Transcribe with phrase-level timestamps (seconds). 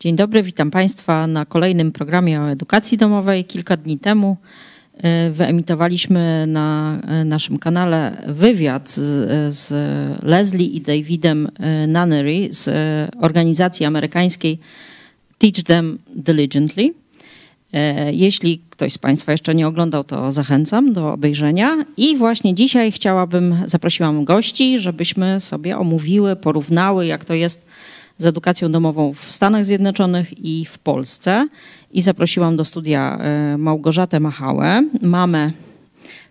[0.00, 3.44] Dzień dobry, witam Państwa na kolejnym programie o edukacji domowej.
[3.44, 4.36] Kilka dni temu
[4.96, 9.72] e, wyemitowaliśmy na e, naszym kanale wywiad z, z
[10.22, 12.70] Leslie i Davidem e, Nunnery z
[13.20, 14.58] organizacji amerykańskiej
[15.38, 16.94] Teach Them Diligently.
[18.12, 21.84] Jeśli ktoś z Państwa jeszcze nie oglądał, to zachęcam do obejrzenia.
[21.96, 27.66] I właśnie dzisiaj chciałabym, zaprosiłam gości, żebyśmy sobie omówiły, porównały, jak to jest
[28.18, 31.48] z edukacją domową w Stanach Zjednoczonych i w Polsce.
[31.90, 35.52] I zaprosiłam do studia e, Małgorzatę Machałę, mamę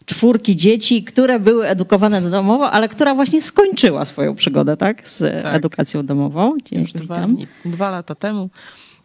[0.05, 5.55] czwórki dzieci, które były edukowane domowo, ale która właśnie skończyła swoją przygodę tak, z tak.
[5.55, 6.55] edukacją domową.
[6.65, 7.27] Dzień Już dwa,
[7.65, 8.49] dwa lata temu.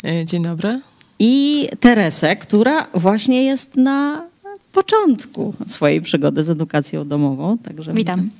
[0.05, 0.81] E, dzień dobry.
[1.19, 4.27] I Teresę, która właśnie jest na
[4.73, 7.59] początku swojej przygody z edukacją domową.
[7.59, 8.31] Także witam.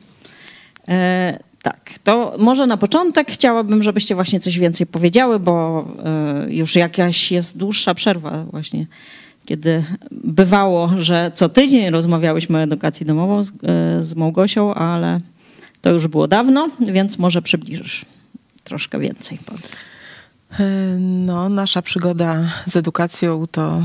[0.89, 6.77] E, tak, to może na początek chciałabym, żebyście właśnie coś więcej powiedziały, bo e, już
[6.77, 8.87] jakaś jest dłuższa przerwa właśnie,
[9.45, 13.53] kiedy bywało, że co tydzień rozmawiałyśmy o edukacji domową z, e,
[14.03, 15.21] z Małgosią, ale
[15.83, 18.05] to już było dawno, więc może przybliżysz
[18.65, 19.81] troszkę więcej, powiedz.
[20.61, 20.65] E,
[21.01, 23.83] no, nasza przygoda z edukacją to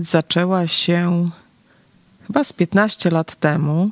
[0.00, 1.30] zaczęła się
[2.26, 3.90] chyba z 15 lat temu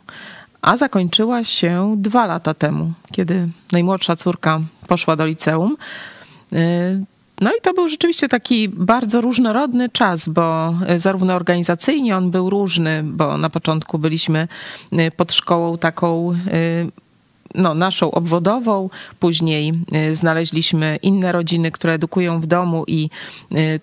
[0.62, 5.76] a zakończyła się dwa lata temu, kiedy najmłodsza córka poszła do liceum.
[6.52, 7.04] Y,
[7.40, 12.50] no i to był rzeczywiście taki bardzo różnorodny czas, bo y, zarówno organizacyjnie on był
[12.50, 14.48] różny, bo na początku byliśmy
[14.92, 16.32] y, pod szkołą taką
[17.54, 18.90] no, naszą obwodową.
[19.20, 19.72] Później
[20.12, 23.10] znaleźliśmy inne rodziny, które edukują w domu, i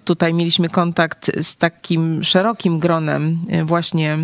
[0.06, 4.18] tutaj mieliśmy kontakt z takim szerokim gronem właśnie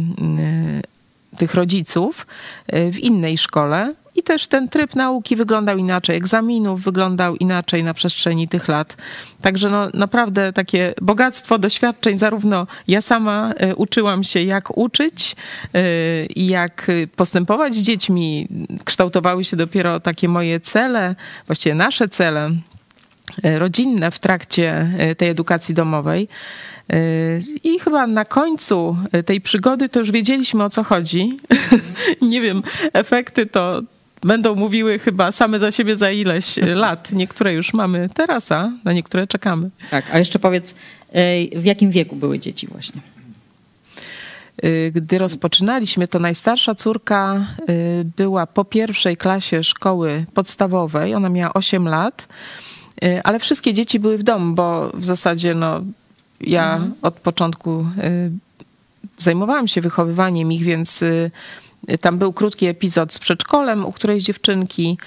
[1.37, 2.27] tych rodziców
[2.73, 3.93] y, w innej szkole.
[4.15, 8.97] I też ten tryb nauki wyglądał inaczej, egzaminów wyglądał inaczej na przestrzeni tych lat.
[9.41, 15.35] Także no, naprawdę takie bogactwo doświadczeń, zarówno ja sama y, uczyłam się, jak uczyć
[15.75, 18.47] y, i jak postępować z dziećmi.
[18.85, 21.15] Kształtowały się dopiero takie moje cele,
[21.47, 22.51] właściwie nasze cele
[23.43, 26.27] rodzinne w trakcie tej edukacji domowej.
[27.63, 31.37] I chyba na końcu tej przygody to już wiedzieliśmy o co chodzi.
[32.21, 32.63] Nie wiem,
[32.93, 33.81] efekty to
[34.21, 37.11] będą mówiły chyba same za siebie za ileś lat.
[37.11, 39.69] Niektóre już mamy teraz, a na niektóre czekamy.
[39.91, 40.75] Tak, a jeszcze powiedz,
[41.55, 43.01] w jakim wieku były dzieci właśnie?
[44.91, 47.47] Gdy rozpoczynaliśmy, to najstarsza córka
[48.17, 51.15] była po pierwszej klasie szkoły podstawowej.
[51.15, 52.27] Ona miała 8 lat,
[53.23, 55.81] ale wszystkie dzieci były w domu, bo w zasadzie no,
[56.43, 56.93] ja mhm.
[57.01, 58.31] od początku y,
[59.17, 61.31] zajmowałam się wychowywaniem ich, więc y,
[62.01, 64.97] tam był krótki epizod z przedszkolem u którejś dziewczynki,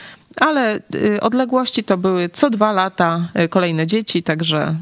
[0.41, 4.77] ale y, odległości to były co dwa lata kolejne dzieci, także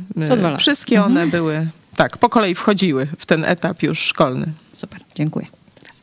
[0.59, 1.31] wszystkie one mhm.
[1.31, 4.47] były, tak, po kolei wchodziły w ten etap już szkolny.
[4.73, 5.47] Super, dziękuję.
[5.81, 6.03] Teraz.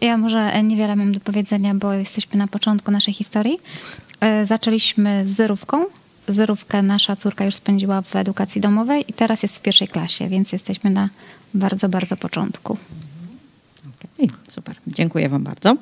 [0.00, 3.58] Ja może niewiele mam do powiedzenia, bo jesteśmy na początku naszej historii.
[4.44, 5.84] Zaczęliśmy z zerówką,
[6.28, 10.52] zerówkę nasza córka już spędziła w edukacji domowej i teraz jest w pierwszej klasie, więc
[10.52, 11.08] jesteśmy na
[11.54, 12.76] bardzo, bardzo początku.
[14.16, 15.76] Okay, super, dziękuję Wam bardzo.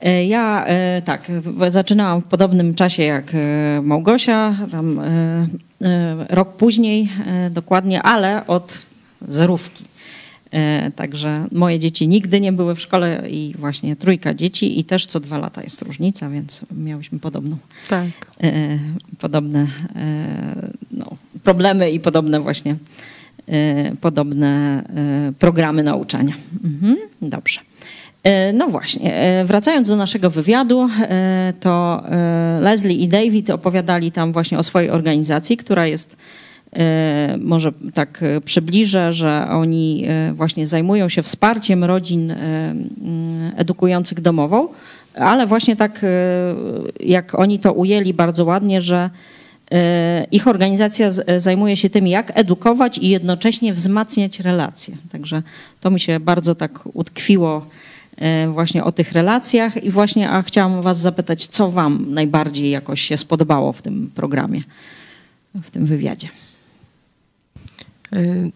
[0.00, 1.32] E, ja e, tak,
[1.68, 5.00] zaczynałam w podobnym czasie jak e, Małgosia, tam
[6.28, 7.12] rok później
[7.50, 8.78] dokładnie, ale od
[9.28, 9.84] zerówki.
[10.50, 15.06] E, także moje dzieci nigdy nie były w szkole i właśnie trójka dzieci i też
[15.06, 17.56] co dwa lata jest różnica, więc miałyśmy podobną,
[17.88, 18.06] tak.
[18.42, 18.78] E,
[19.18, 21.10] podobne e, no,
[21.42, 22.76] problemy i podobne właśnie
[24.00, 24.82] podobne
[25.38, 26.34] programy nauczania.
[26.64, 27.60] Mhm, dobrze.
[28.54, 30.88] No właśnie, wracając do naszego wywiadu,
[31.60, 32.02] to
[32.60, 36.16] Leslie i David opowiadali tam właśnie o swojej organizacji, która jest
[37.38, 42.34] może tak e, przybliżę, że oni e, właśnie zajmują się wsparciem rodzin
[43.56, 44.68] edukujących domową,
[45.14, 46.04] ale właśnie tak
[47.00, 49.10] jak oni to ujęli bardzo ładnie, że
[50.32, 54.96] ich organizacja zajmuje się tym, jak edukować i jednocześnie wzmacniać relacje.
[55.12, 55.42] Także
[55.80, 57.66] to mi się bardzo tak utkwiło
[58.48, 63.16] właśnie o tych relacjach i właśnie a chciałam was zapytać, co wam najbardziej jakoś się
[63.16, 64.62] spodobało w tym programie,
[65.54, 66.28] w tym wywiadzie.
[68.12, 68.52] Y,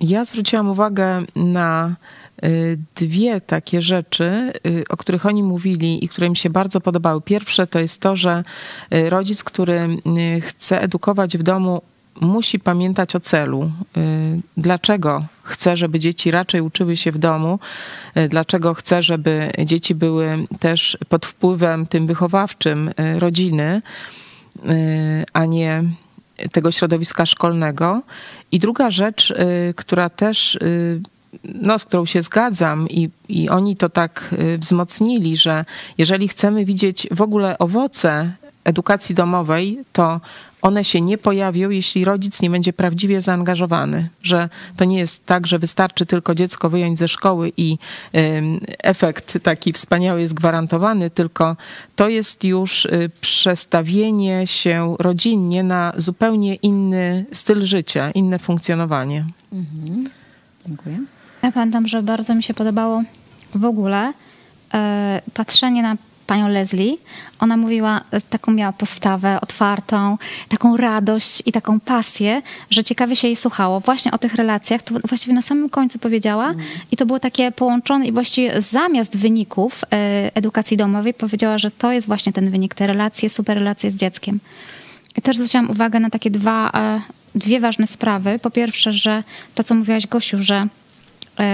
[0.00, 1.96] ja zwróciłam uwagę na
[2.44, 7.20] y, dwie takie rzeczy, y, o których oni mówili i które mi się bardzo podobały.
[7.20, 8.44] Pierwsze to jest to, że
[8.90, 9.88] rodzic, który
[10.42, 11.82] chce edukować w domu,
[12.20, 13.70] musi pamiętać o celu.
[14.56, 17.58] Dlaczego chce, żeby dzieci raczej uczyły się w domu?
[18.28, 23.82] Dlaczego chce, żeby dzieci były też pod wpływem tym wychowawczym rodziny,
[25.32, 25.84] a nie
[26.52, 28.02] tego środowiska szkolnego.
[28.52, 29.34] I druga rzecz,
[29.76, 30.58] która też
[31.44, 35.64] no, z którą się zgadzam i, i oni to tak wzmocnili, że
[35.98, 38.32] jeżeli chcemy widzieć w ogóle owoce
[38.64, 40.20] edukacji domowej, to
[40.62, 45.46] one się nie pojawią, jeśli rodzic nie będzie prawdziwie zaangażowany, że to nie jest tak,
[45.46, 47.78] że wystarczy tylko dziecko wyjąć ze szkoły i
[48.82, 51.56] efekt taki wspaniały jest gwarantowany, tylko
[51.96, 59.24] to jest już y, przestawienie się rodzinnie na zupełnie inny styl życia, inne funkcjonowanie.
[59.52, 60.04] Mhm.
[60.66, 60.98] Dziękuję.
[61.42, 63.02] Ja pamiętam, że bardzo mi się podobało
[63.54, 64.12] w ogóle
[64.74, 65.96] e, patrzenie na
[66.28, 66.96] panią Leslie.
[67.38, 73.28] Ona mówiła, e, taką miała postawę otwartą, taką radość i taką pasję, że ciekawie się
[73.28, 73.80] jej słuchało.
[73.80, 76.64] Właśnie o tych relacjach, to właściwie na samym końcu powiedziała mm.
[76.92, 81.92] i to było takie połączone i właściwie zamiast wyników e, edukacji domowej powiedziała, że to
[81.92, 84.40] jest właśnie ten wynik, te relacje, super relacje z dzieckiem.
[85.16, 87.00] I też zwróciłam uwagę na takie dwa, e,
[87.34, 88.38] dwie ważne sprawy.
[88.38, 90.66] Po pierwsze, że to, co mówiłaś Gosiu, że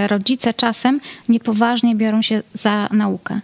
[0.09, 3.41] rodzice czasem niepoważnie biorą się za naukę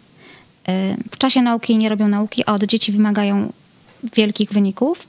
[1.10, 3.52] w czasie nauki nie robią nauki, a od dzieci wymagają
[4.16, 5.08] wielkich wyników.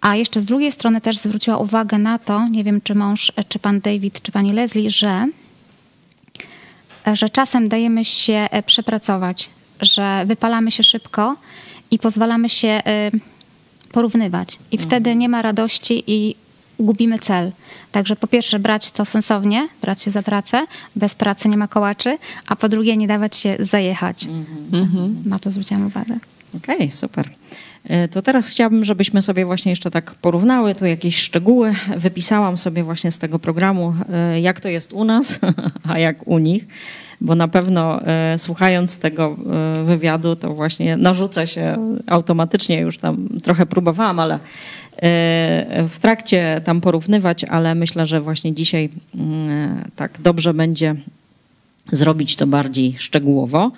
[0.00, 3.58] A jeszcze z drugiej strony też zwróciła uwagę na to, nie wiem czy mąż, czy
[3.58, 5.26] pan David, czy pani Leslie, że,
[7.12, 9.50] że czasem dajemy się e, przepracować,
[9.80, 11.36] że wypalamy się szybko
[11.90, 13.10] i pozwalamy się e,
[13.92, 14.58] porównywać.
[14.72, 14.88] I mhm.
[14.88, 16.36] wtedy nie ma radości i
[16.78, 17.52] gubimy cel.
[17.92, 22.18] Także po pierwsze brać to sensownie, brać się za pracę, bez pracy nie ma kołaczy,
[22.46, 24.28] a po drugie nie dawać się zajechać.
[24.72, 25.22] Mhm.
[25.26, 26.18] Na to zwróciłam uwagę.
[26.56, 27.30] Okej, okay, super.
[27.86, 31.74] E, to teraz chciałabym, żebyśmy sobie właśnie jeszcze tak porównały tu jakieś szczegóły.
[31.96, 35.40] Wypisałam sobie właśnie z tego programu, e, jak to jest u nas,
[35.90, 36.66] a jak u nich
[37.20, 39.36] bo na pewno e, słuchając tego
[39.84, 44.38] wywiadu, to właśnie narzuca się automatycznie, już tam trochę próbowałam, ale
[45.88, 50.94] w trakcie tam porównywać, ale myślę, że właśnie dzisiaj mm, tak dobrze będzie
[51.92, 53.72] zrobić to bardziej szczegółowo.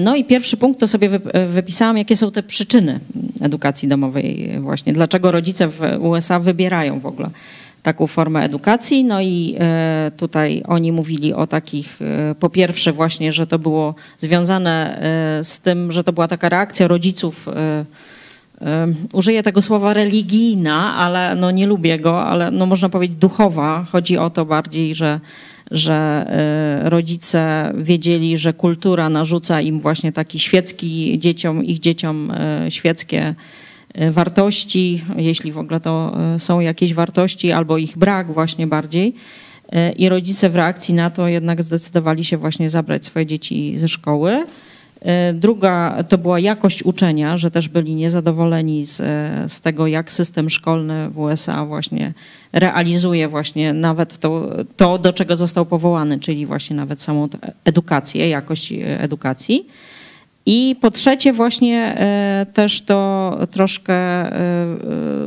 [0.00, 1.08] No i pierwszy punkt to sobie
[1.46, 3.00] wypisałam, jakie są te przyczyny
[3.40, 4.92] edukacji domowej właśnie.
[4.92, 7.30] Dlaczego rodzice w USA wybierają w ogóle
[7.82, 9.04] taką formę edukacji.
[9.04, 13.94] No i e, tutaj oni mówili o takich, e, po pierwsze właśnie, że to było
[14.18, 14.98] związane
[15.40, 17.48] e, z tym, że to była taka reakcja rodziców,
[19.12, 23.86] użyję tego słowa religijna, ale no nie lubię go, ale no można powiedzieć duchowa.
[23.92, 25.20] Chodzi o to bardziej, że,
[25.72, 26.26] że
[26.84, 32.32] rodzice wiedzieli, że kultura narzuca im właśnie taki świecki dzieciom, ich dzieciom
[32.68, 33.34] świeckie
[33.94, 39.14] E, wartości, jeśli w ogóle to są jakieś wartości, albo ich brak właśnie bardziej.
[39.96, 44.46] I rodzice w reakcji na to jednak zdecydowali się właśnie zabrać swoje dzieci ze szkoły.
[45.34, 48.96] Druga to była jakość uczenia, że też byli niezadowoleni z,
[49.52, 52.12] z tego, jak system szkolny w USA właśnie
[52.52, 57.28] realizuje właśnie nawet to, to, do czego został powołany, czyli właśnie nawet samą
[57.64, 59.66] edukację, jakość edukacji.
[60.46, 64.76] I po trzecie właśnie e, też to troszkę e, e,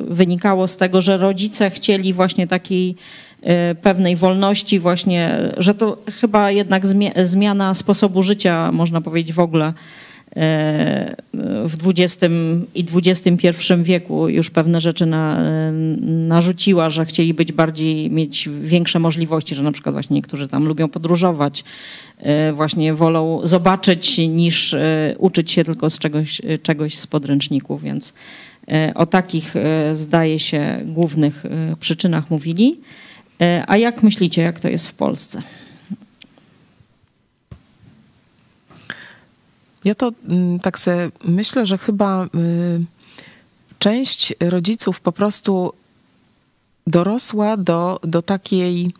[0.07, 2.95] wynikało z tego, że rodzice chcieli właśnie takiej
[3.81, 6.83] pewnej wolności właśnie, że to chyba jednak
[7.23, 9.73] zmiana sposobu życia, można powiedzieć w ogóle,
[11.65, 12.33] w XX
[12.75, 13.49] i XXI
[13.83, 15.39] wieku już pewne rzeczy na,
[16.01, 20.89] narzuciła, że chcieli być bardziej, mieć większe możliwości, że na przykład właśnie niektórzy tam lubią
[20.89, 21.63] podróżować,
[22.53, 24.75] właśnie wolą zobaczyć niż
[25.17, 28.13] uczyć się tylko z czegoś, czegoś z podręczników, więc
[28.95, 29.53] o takich
[29.91, 31.43] zdaje się głównych
[31.79, 32.77] przyczynach mówili.
[33.67, 35.41] A jak myślicie, jak to jest w Polsce?
[39.83, 42.27] Ja to mm, tak sobie myślę, że chyba y,
[43.79, 45.73] część rodziców po prostu
[46.87, 48.93] dorosła do, do takiej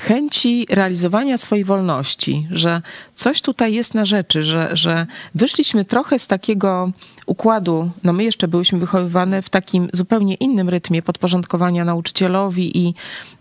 [0.00, 2.82] chęci realizowania swojej wolności, że
[3.14, 6.92] coś tutaj jest na rzeczy, że, że wyszliśmy trochę z takiego
[7.26, 12.94] układu, no my jeszcze byłyśmy wychowywane w takim zupełnie innym rytmie podporządkowania nauczycielowi i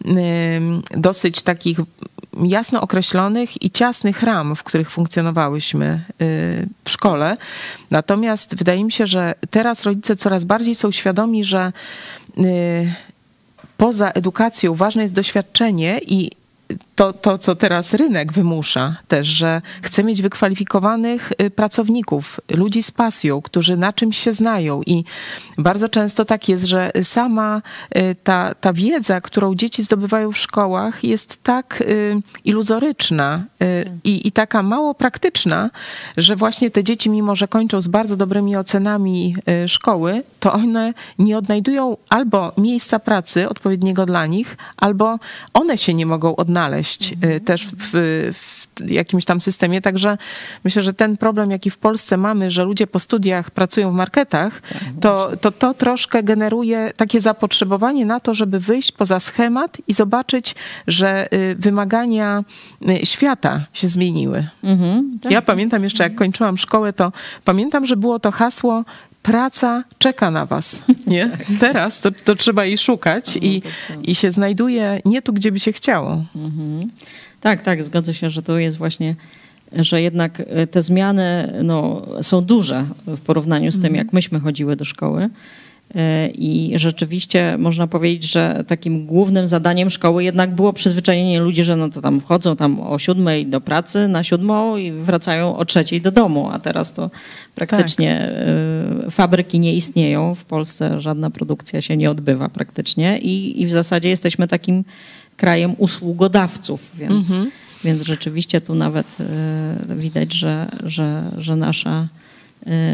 [0.05, 0.11] y,
[0.97, 1.79] dosyć takich
[2.43, 7.37] jasno określonych i ciasnych ram, w których funkcjonowałyśmy y, w szkole.
[7.91, 11.73] Natomiast wydaje mi się, że teraz rodzice coraz bardziej są świadomi, że
[12.37, 12.93] y,
[13.77, 16.32] poza edukacją ważne jest doświadczenie i
[16.95, 22.91] to, to, co teraz rynek wymusza też, że chce mieć wykwalifikowanych y, pracowników, ludzi z
[22.91, 24.81] pasją, którzy na czymś się znają.
[24.86, 25.03] I
[25.57, 27.62] bardzo często tak jest, że sama
[27.98, 33.43] y, ta, ta wiedza, którą dzieci zdobywają w szkołach jest tak y, iluzoryczna
[34.03, 35.69] i, i taka mało praktyczna,
[36.17, 39.36] że właśnie te dzieci, mimo że kończą z bardzo dobrymi ocenami
[39.67, 45.19] szkoły, to one nie odnajdują albo miejsca pracy odpowiedniego dla nich, albo
[45.53, 47.39] one się nie mogą odnaleźć mhm.
[47.39, 47.91] też w,
[48.33, 49.81] w jakimś tam systemie.
[49.81, 50.17] Także
[50.63, 54.62] myślę, że ten problem, jaki w Polsce mamy, że ludzie po studiach pracują w marketach,
[54.62, 59.93] tak, to, to to troszkę generuje takie zapotrzebowanie na to, żeby wyjść poza schemat i
[59.93, 60.55] zobaczyć,
[60.88, 62.43] że y, wymagania
[62.89, 64.47] y, świata się zmieniły.
[64.63, 65.31] Mhm, tak.
[65.31, 67.12] Ja pamiętam jeszcze, jak kończyłam szkołę, to
[67.45, 68.83] pamiętam, że było to hasło
[69.25, 70.84] praca czeka na was.
[71.08, 71.38] Nie?
[71.60, 73.62] Teraz to, to trzeba jej szukać i,
[74.03, 76.24] i się znajduje nie tu, gdzie by się chciało.
[76.36, 76.91] Mhm.
[77.41, 79.15] Tak, tak, zgodzę się, że to jest właśnie,
[79.72, 83.96] że jednak e, te zmiany no, są duże w porównaniu z tym, mhm.
[83.96, 85.29] jak myśmy chodziły do szkoły.
[85.95, 91.75] E, I rzeczywiście można powiedzieć, że takim głównym zadaniem szkoły jednak było przyzwyczajenie ludzi, że
[91.75, 96.01] no to tam wchodzą tam o siódmej do pracy na siódmą i wracają o trzeciej
[96.01, 97.11] do domu, a teraz to
[97.55, 98.31] praktycznie
[99.01, 99.11] tak.
[99.11, 100.35] fabryki nie istnieją.
[100.35, 104.83] W Polsce żadna produkcja się nie odbywa praktycznie i, i w zasadzie jesteśmy takim
[105.37, 107.51] krajem usługodawców, więc, mhm.
[107.83, 109.07] więc rzeczywiście tu nawet
[109.89, 112.25] e, widać, że, że, że nasza e,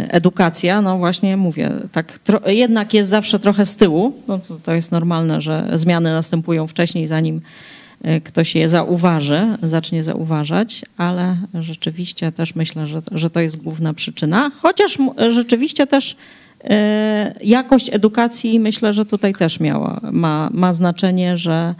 [0.10, 4.14] edukacja, no właśnie mówię, tak jednak jest zawsze trochę z tyłu.
[4.28, 7.42] No to, to jest normalne, że zmiany następują wcześniej, zanim
[8.04, 13.94] e, ktoś je zauważy, zacznie zauważać, ale rzeczywiście też myślę, że, że to jest główna
[13.94, 14.52] przyczyna.
[14.62, 14.98] Chociaż
[15.30, 16.16] rzeczywiście też
[17.44, 21.76] jakość edukacji myślę, że tutaj też miała, ma, ma znaczenie, że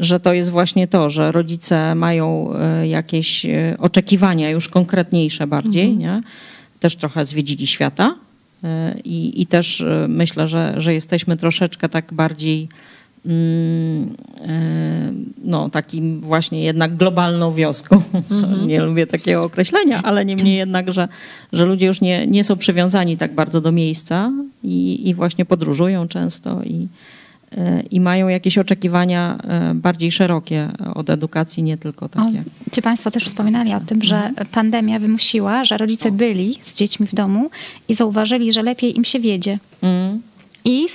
[0.00, 2.52] że to jest właśnie to, że rodzice mają
[2.84, 3.46] jakieś
[3.78, 5.98] oczekiwania już konkretniejsze bardziej, mhm.
[5.98, 6.22] nie?
[6.80, 8.14] Też trochę zwiedzili świata
[8.64, 12.68] e, i, i też myślę, że, że jesteśmy troszeczkę tak bardziej
[13.26, 14.14] mm,
[15.44, 18.02] no, takim właśnie jednak globalną wioską.
[18.14, 18.68] Mhm.
[18.68, 21.08] Nie lubię takiego określenia, ale niemniej jednak, że,
[21.52, 24.32] że ludzie już nie, nie są przywiązani tak bardzo do miejsca
[24.64, 26.88] i, i właśnie podróżują często i,
[27.90, 32.44] i mają jakieś oczekiwania e, bardziej szerokie od edukacji, nie tylko takie.
[32.70, 37.06] O, ci Państwo też wspominali o tym, że pandemia wymusiła, że rodzice byli z dziećmi
[37.06, 37.50] w domu
[37.88, 39.58] i zauważyli, że lepiej im się wiedzie.
[39.82, 40.22] Mm.
[40.64, 40.86] I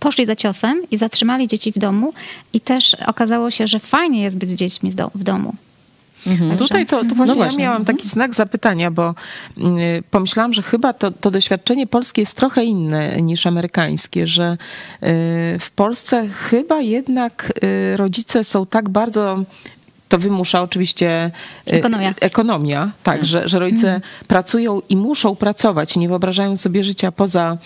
[0.00, 2.12] poszli za ciosem i zatrzymali dzieci w domu
[2.52, 5.54] i też okazało się, że fajnie jest być z dziećmi w domu.
[6.26, 6.56] Mhm.
[6.56, 9.14] Tutaj to, to no właśnie, no właśnie ja miałam taki znak zapytania, bo
[9.58, 14.56] y, pomyślałam, że chyba to, to doświadczenie polskie jest trochę inne niż amerykańskie, że y,
[15.60, 19.44] w Polsce chyba jednak y, rodzice są tak bardzo
[20.08, 21.30] to wymusza oczywiście
[21.68, 24.12] y, ekonomia, ekonomia tak, tak, Że, że rodzice mhm.
[24.26, 27.58] pracują i muszą pracować i nie wyobrażają sobie życia poza,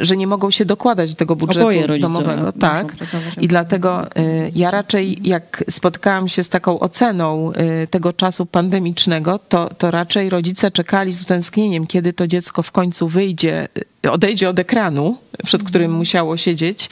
[0.00, 2.52] że nie mogą się dokładać do tego budżetu domowego.
[2.52, 2.94] Tak.
[3.40, 9.38] I dlatego y, ja raczej jak spotkałam się z taką oceną y, tego czasu pandemicznego,
[9.38, 13.68] to, to raczej rodzice czekali z utęsknieniem, kiedy to dziecko w końcu wyjdzie
[14.12, 15.98] odejdzie od ekranu, przed którym mhm.
[15.98, 16.90] musiało siedzieć.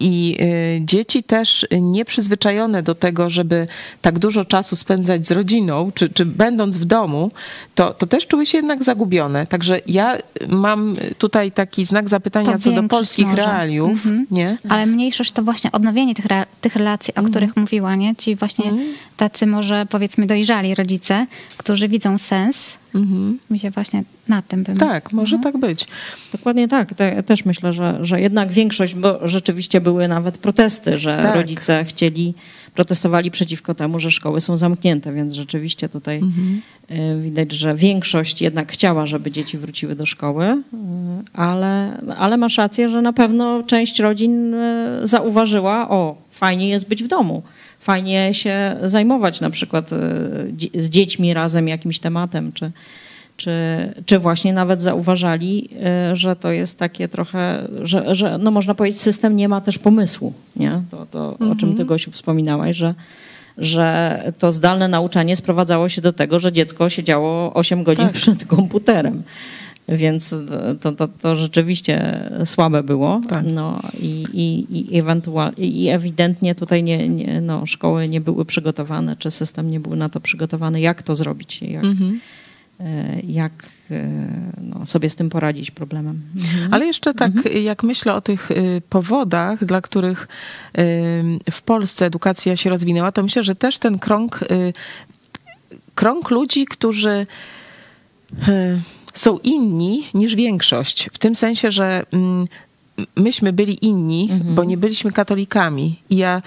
[0.00, 3.66] I y, dzieci też nieprzyzwyczajone do tego, żeby
[4.02, 7.30] tak dużo czasu spędzać z rodziną, czy, czy będąc w domu,
[7.74, 9.46] to, to też czuły się jednak zagubione.
[9.46, 10.16] Także ja
[10.48, 13.36] mam tutaj taki znak zapytania to co do polskich może.
[13.36, 13.90] realiów.
[13.90, 14.26] Mhm.
[14.30, 14.58] Nie?
[14.68, 16.26] Ale mniejszość to właśnie odnowienie tych,
[16.60, 17.30] tych relacji, o mhm.
[17.30, 18.16] których mówiła, nie?
[18.16, 18.88] Ci właśnie mhm.
[19.16, 21.26] tacy może powiedzmy dojrzali rodzice,
[21.56, 23.38] którzy widzą sens Mhm.
[23.50, 24.76] Mi się właśnie na tym bym...
[24.76, 25.52] Tak, może mhm.
[25.52, 25.86] tak być.
[26.32, 26.94] Dokładnie tak.
[26.94, 31.36] Te, też myślę, że, że jednak większość, bo rzeczywiście były nawet protesty, że tak.
[31.36, 32.34] rodzice chcieli,
[32.74, 36.62] protestowali przeciwko temu, że szkoły są zamknięte, więc rzeczywiście tutaj mhm.
[36.90, 40.76] Y, widać, że większość jednak chciała, żeby dzieci wróciły do szkoły, y,
[41.32, 47.02] ale, ale masz rację, że na pewno część rodzin y, zauważyła, o, fajnie jest być
[47.02, 47.42] w domu
[47.80, 49.96] fajnie się zajmować na przykład e,
[50.74, 52.72] z dziećmi razem jakimś tematem, czy,
[53.36, 53.52] czy,
[54.06, 59.00] czy właśnie nawet zauważali, e, że to jest takie trochę, że, że no można powiedzieć,
[59.00, 60.82] system nie ma też pomysłu, nie?
[60.90, 61.50] To, to mhm.
[61.50, 61.88] o czym ty mhm.
[61.88, 62.94] Gosiu wspominałaś, że
[63.58, 68.14] że to zdalne nauczanie sprowadzało się do tego, że dziecko siedziało 8 godzin tak.
[68.14, 69.22] przed komputerem.
[69.88, 70.34] Więc
[70.80, 73.20] to, to, to rzeczywiście słabe było.
[73.28, 73.44] Tak.
[73.46, 79.16] No, i, i, i, ewentualnie, I ewidentnie tutaj nie, nie, no, szkoły nie były przygotowane,
[79.16, 81.62] czy system nie był na to przygotowany, jak to zrobić.
[81.62, 82.20] Jak, mhm.
[83.28, 83.52] jak
[84.62, 86.20] no, sobie z tym poradzić problemem.
[86.36, 86.74] Mhm.
[86.74, 87.64] Ale jeszcze tak, mhm.
[87.64, 88.48] jak myślę o tych
[88.88, 90.28] powodach, dla których
[91.50, 94.40] w Polsce edukacja się rozwinęła, to myślę, że też ten krąg,
[95.94, 97.26] krąg ludzi, którzy
[99.14, 101.08] są inni niż większość.
[101.12, 102.46] W tym sensie, że mm,
[103.16, 104.54] myśmy byli inni, mhm.
[104.54, 105.96] bo nie byliśmy katolikami.
[106.10, 106.42] I ja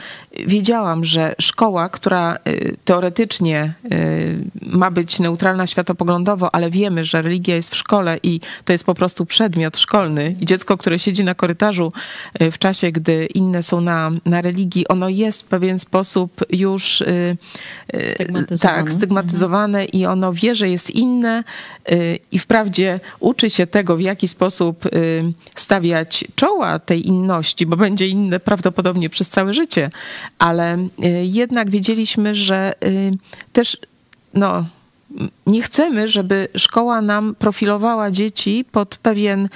[0.47, 7.55] wiedziałam, że szkoła, która y, teoretycznie y, ma być neutralna światopoglądowo, ale wiemy, że religia
[7.55, 11.35] jest w szkole i to jest po prostu przedmiot szkolny i dziecko, które siedzi na
[11.35, 11.93] korytarzu
[12.41, 17.03] y, w czasie, gdy inne są na, na religii, ono jest w pewien sposób już
[18.09, 18.77] stygmatyzowane.
[18.77, 20.01] tak, stygmatyzowane mhm.
[20.01, 21.43] i ono wie, że jest inne
[22.31, 24.85] i wprawdzie uczy się tego, w jaki sposób
[25.55, 29.89] stawiać czoła tej inności, bo będzie inne prawdopodobnie przez całe życie,
[30.39, 30.87] ale y,
[31.23, 33.17] jednak wiedzieliśmy, że y,
[33.53, 33.77] też
[34.33, 34.65] no,
[35.47, 39.49] nie chcemy, żeby szkoła nam profilowała dzieci pod pewien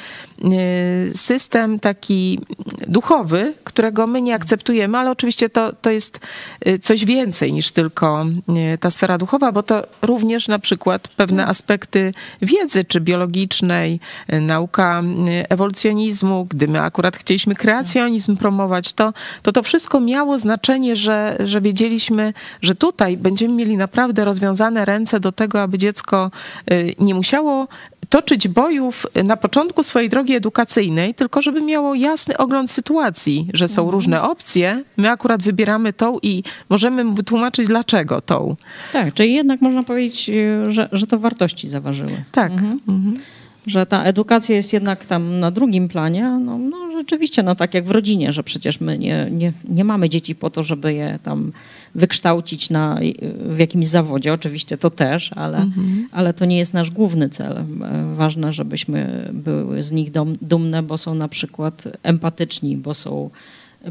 [1.14, 2.40] system taki
[2.88, 6.20] duchowy, którego my nie akceptujemy, ale oczywiście to, to jest
[6.68, 8.26] y, coś więcej niż tylko
[8.74, 11.52] y, ta sfera duchowa, bo to również na przykład pewne tak.
[11.52, 14.00] aspekty wiedzy, czy biologicznej,
[14.42, 15.04] nauka
[15.50, 19.14] ewolucjonizmu, gdy my akurat chcieliśmy kreacjonizm promować, to
[19.44, 25.20] to, to wszystko miało znaczenie, że, że wiedzieliśmy, że tutaj będziemy mieli naprawdę rozwiązane ręce
[25.20, 26.32] do tego, aby dziecko
[26.72, 27.68] y, nie musiało
[28.10, 33.82] toczyć bojów na początku swojej drogi edukacyjnej, tylko żeby miało jasny ogląd sytuacji, że są
[33.82, 33.92] mhm.
[33.92, 38.56] różne opcje, my akurat wybieramy tą i możemy mu wytłumaczyć, dlaczego tą.
[38.94, 42.24] Tak, czyli jednak można powiedzieć, y, że, że to wartości zaważyły.
[42.32, 42.52] Tak.
[42.52, 42.80] Mhm.
[42.88, 43.18] Mhm
[43.68, 47.86] że ta edukacja jest jednak tam na drugim planie, no, no rzeczywiście, no tak jak
[47.86, 51.52] w rodzinie, że przecież my nie, nie, nie mamy dzieci po to, żeby je tam
[51.96, 53.00] wykształcić na,
[53.50, 56.08] w jakimś zawodzie, oczywiście to też, ale, mhm.
[56.12, 57.66] ale to nie jest nasz główny cel.
[58.16, 63.30] Ważne, żebyśmy były z nich dumne, bo są na przykład empatyczni, bo są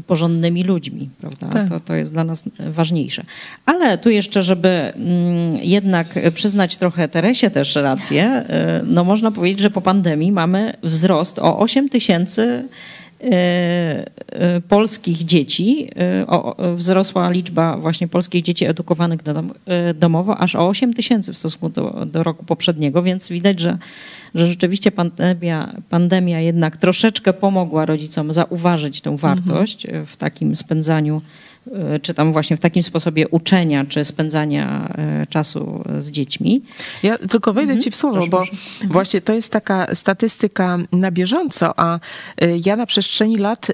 [0.07, 1.47] porządnymi ludźmi, prawda?
[1.49, 1.69] Tak.
[1.69, 3.23] To, to jest dla nas ważniejsze.
[3.65, 8.45] Ale tu jeszcze, żeby mm, jednak przyznać trochę Teresie też rację,
[8.81, 12.67] y, no można powiedzieć, że po pandemii mamy wzrost o 8 tysięcy
[14.67, 19.19] polskich dzieci, e, wzrosła liczba właśnie polskich dzieci edukowanych
[19.95, 23.77] domowo aż o 8 tysięcy w stosunku do, do roku poprzedniego, więc widać, że,
[24.35, 30.05] że rzeczywiście pandemia, pandemia jednak troszeczkę pomogła rodzicom zauważyć tę wartość mhm.
[30.05, 31.56] w takim spędzaniu E,
[32.01, 36.61] czy tam właśnie w takim sposobie uczenia, czy spędzania e, czasu z dziećmi.
[37.03, 37.83] Ja tylko wejdę mhm.
[37.83, 38.51] ci w słowo, proszę, bo proszę.
[38.51, 38.91] Mhm.
[38.91, 41.99] właśnie to jest taka statystyka na bieżąco, a
[42.41, 43.67] e, ja na przeszczeni lat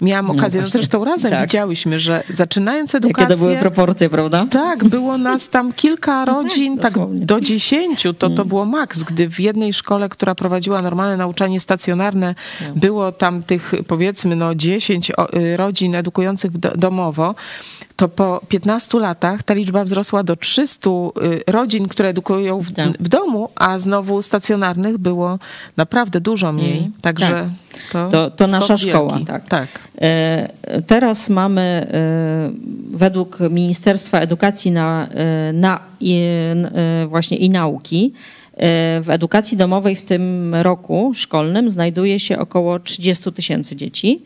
[0.00, 1.42] miałam no okazję, no zresztą razem tak.
[1.42, 3.22] widziałyśmy, że zaczynając edukację...
[3.22, 4.46] Jakie to były proporcje, prawda?
[4.50, 8.48] Tak, było nas tam kilka no tak, rodzin, tak, do dziesięciu, to, to mm.
[8.48, 12.74] było maks, gdy w jednej szkole, która prowadziła normalne nauczanie stacjonarne, no.
[12.76, 15.12] było tam tych powiedzmy no dziesięć
[15.56, 17.23] rodzin edukujących domowo,
[17.96, 22.88] to po 15 latach ta liczba wzrosła do 300 y, rodzin, które edukują w, tak.
[23.00, 25.38] w domu, a znowu stacjonarnych było
[25.76, 26.78] naprawdę dużo mniej.
[26.78, 27.50] Mm, Także
[27.92, 27.92] tak.
[27.92, 28.90] to, to, to nasza wielki.
[28.90, 29.18] szkoła.
[29.26, 29.48] Tak.
[29.48, 29.68] tak.
[30.00, 30.48] E,
[30.86, 32.50] teraz mamy e,
[32.90, 36.20] według Ministerstwa Edukacji na, e, na i,
[37.08, 38.12] właśnie i nauki
[39.00, 44.22] w edukacji domowej w tym roku szkolnym znajduje się około 30 tysięcy dzieci.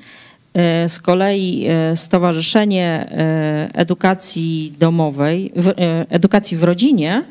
[0.58, 5.52] E, z kolei e, Stowarzyszenie e, Edukacji Domowej,
[6.08, 7.24] Edukacji w Rodzinie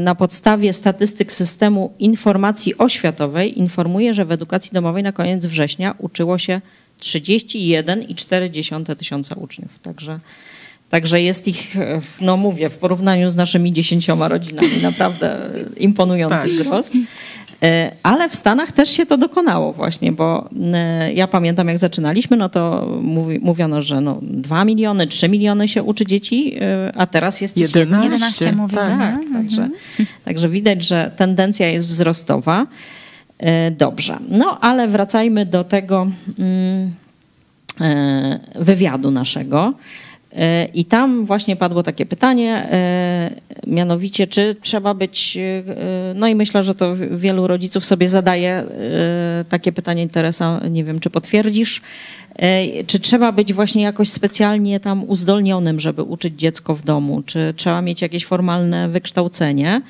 [0.00, 6.38] na podstawie statystyk systemu informacji oświatowej informuje, że w edukacji domowej na koniec września uczyło
[6.38, 6.60] się
[7.00, 9.78] 31,4 tysiąca uczniów.
[9.78, 10.18] Także,
[10.90, 11.76] także jest ich,
[12.20, 16.50] no mówię, w porównaniu z naszymi dziesięcioma rodzinami naprawdę imponujący tak.
[16.50, 16.92] wzrost.
[17.64, 22.36] E, ale w Stanach też się to dokonało właśnie, bo e, ja pamiętam jak zaczynaliśmy,
[22.36, 27.06] no to mówi, mówiono, że no 2 miliony, 3 miliony się uczy dzieci, e, a
[27.06, 28.04] teraz jest 11.
[28.04, 28.76] 11 mówię.
[28.76, 29.68] Tak, tak, także,
[30.24, 32.66] także widać, że tendencja jest wzrostowa.
[33.78, 36.06] Dobrze, no ale wracajmy do tego
[36.38, 36.92] mm,
[38.54, 39.74] wywiadu naszego.
[40.74, 43.30] I tam właśnie padło takie pytanie, e,
[43.66, 48.64] mianowicie, czy trzeba być, e, no i myślę, że to wielu rodziców sobie zadaje e,
[49.48, 51.82] takie pytanie, Teresa, nie wiem, czy potwierdzisz,
[52.86, 57.82] czy trzeba być właśnie jakoś specjalnie tam uzdolnionym, żeby uczyć dziecko w domu, czy trzeba
[57.82, 59.82] mieć jakieś formalne wykształcenie.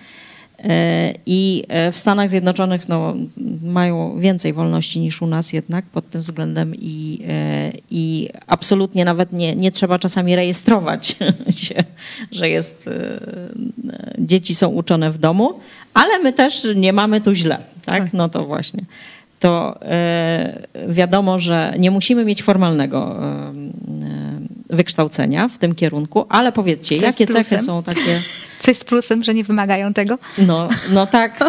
[0.59, 3.15] E, I e, w Stanach Zjednoczonych no,
[3.63, 9.33] mają więcej wolności niż u nas jednak pod tym względem i, e, i absolutnie nawet
[9.33, 11.17] nie, nie trzeba czasami rejestrować
[11.67, 11.75] się,
[12.31, 12.91] że jest,
[14.19, 15.61] dzieci są uczone w domu,
[15.95, 18.03] ale my też nie mamy tu źle, tak?
[18.03, 18.13] tak.
[18.13, 18.85] No to właśnie
[19.41, 19.81] to
[20.89, 23.17] wiadomo, że nie musimy mieć formalnego
[24.71, 28.21] wykształcenia w tym kierunku, ale powiedzcie, jakie cechy są takie.
[28.65, 30.19] Coś z plusem, że nie wymagają tego?
[30.39, 31.49] No, no tak,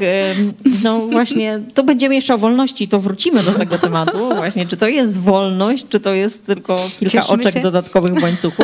[0.84, 4.88] no właśnie, to będziemy jeszcze o wolności, to wrócimy do tego tematu, właśnie, czy to
[4.88, 7.62] jest wolność, czy to jest tylko kilka Cieszymy oczek się.
[7.62, 8.64] dodatkowych w łańcuchu,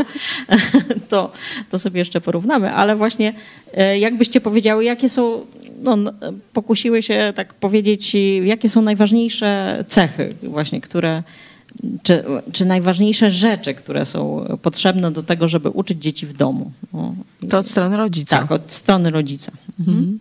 [1.10, 1.32] to,
[1.70, 3.34] to sobie jeszcze porównamy, ale właśnie
[3.74, 5.46] e, jakbyście powiedziały, jakie są,
[5.82, 5.98] no,
[6.54, 11.24] pokusiły się tak powiedzieć, jakie są najważniejsze cechy właśnie, które
[12.04, 16.72] czy, czy najważniejsze rzeczy, które są potrzebne do tego, żeby uczyć dzieci w domu.
[16.94, 17.16] No,
[17.50, 18.38] to od strony rodzica.
[18.38, 19.52] Tak, od strony rodzica.
[19.80, 19.98] Mhm.
[19.98, 20.20] mhm.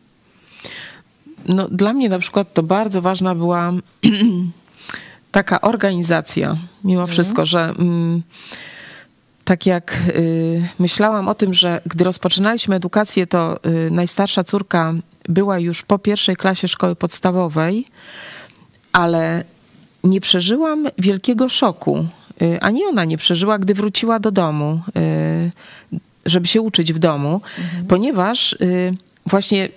[1.49, 3.73] No, dla mnie na przykład to bardzo ważna była
[5.33, 7.15] taka organizacja, mimo mhm.
[7.15, 8.23] wszystko, że mm,
[9.45, 14.95] tak jak y, myślałam o tym, że gdy rozpoczynaliśmy edukację, to y, najstarsza córka
[15.29, 17.87] była już po pierwszej klasie szkoły podstawowej,
[18.93, 19.45] ale
[20.05, 22.07] nie przeżyłam wielkiego szoku.
[22.43, 25.53] Y, ani ona nie przeżyła, gdy wróciła do domu, y,
[26.27, 27.87] żeby się uczyć w domu, mhm.
[27.87, 29.69] ponieważ y, właśnie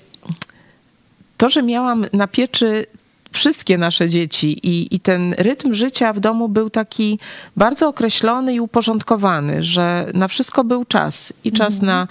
[1.38, 2.86] to, że miałam na pieczy
[3.34, 7.20] wszystkie nasze dzieci i, i ten rytm życia w domu był taki
[7.58, 11.86] bardzo określony i uporządkowany, że na wszystko był czas i czas mhm.
[11.86, 12.08] na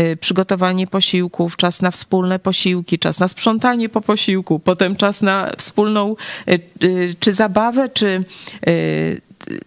[0.00, 5.52] y, przygotowanie posiłków, czas na wspólne posiłki, czas na sprzątanie po posiłku, potem czas na
[5.58, 6.16] wspólną
[6.48, 8.24] y, y, czy zabawę, czy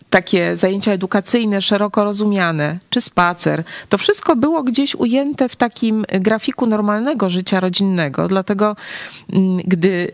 [0.10, 6.65] takie zajęcia edukacyjne, szeroko rozumiane, czy spacer, to wszystko było gdzieś ujęte w takim grafiku
[6.65, 8.28] normalnego życia rodzinnego.
[8.28, 8.76] Dlatego,
[9.34, 10.12] mm, gdy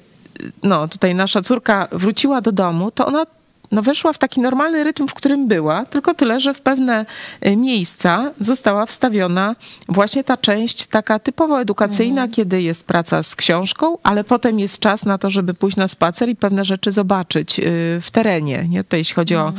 [0.64, 3.26] no, tutaj nasza córka wróciła do domu, to ona
[3.72, 7.06] no, weszła w taki normalny rytm, w którym była, tylko tyle, że w pewne
[7.42, 9.56] e, miejsca została wstawiona
[9.90, 12.32] właśnie ta część taka typowo edukacyjna, mhm.
[12.32, 16.30] kiedy jest praca z książką, ale potem jest czas na to, żeby pójść na spacer
[16.30, 17.64] i pewne rzeczy zobaczyć e,
[18.02, 18.66] w terenie.
[18.70, 18.84] Nie?
[18.84, 19.56] Tutaj jeśli chodzi mhm.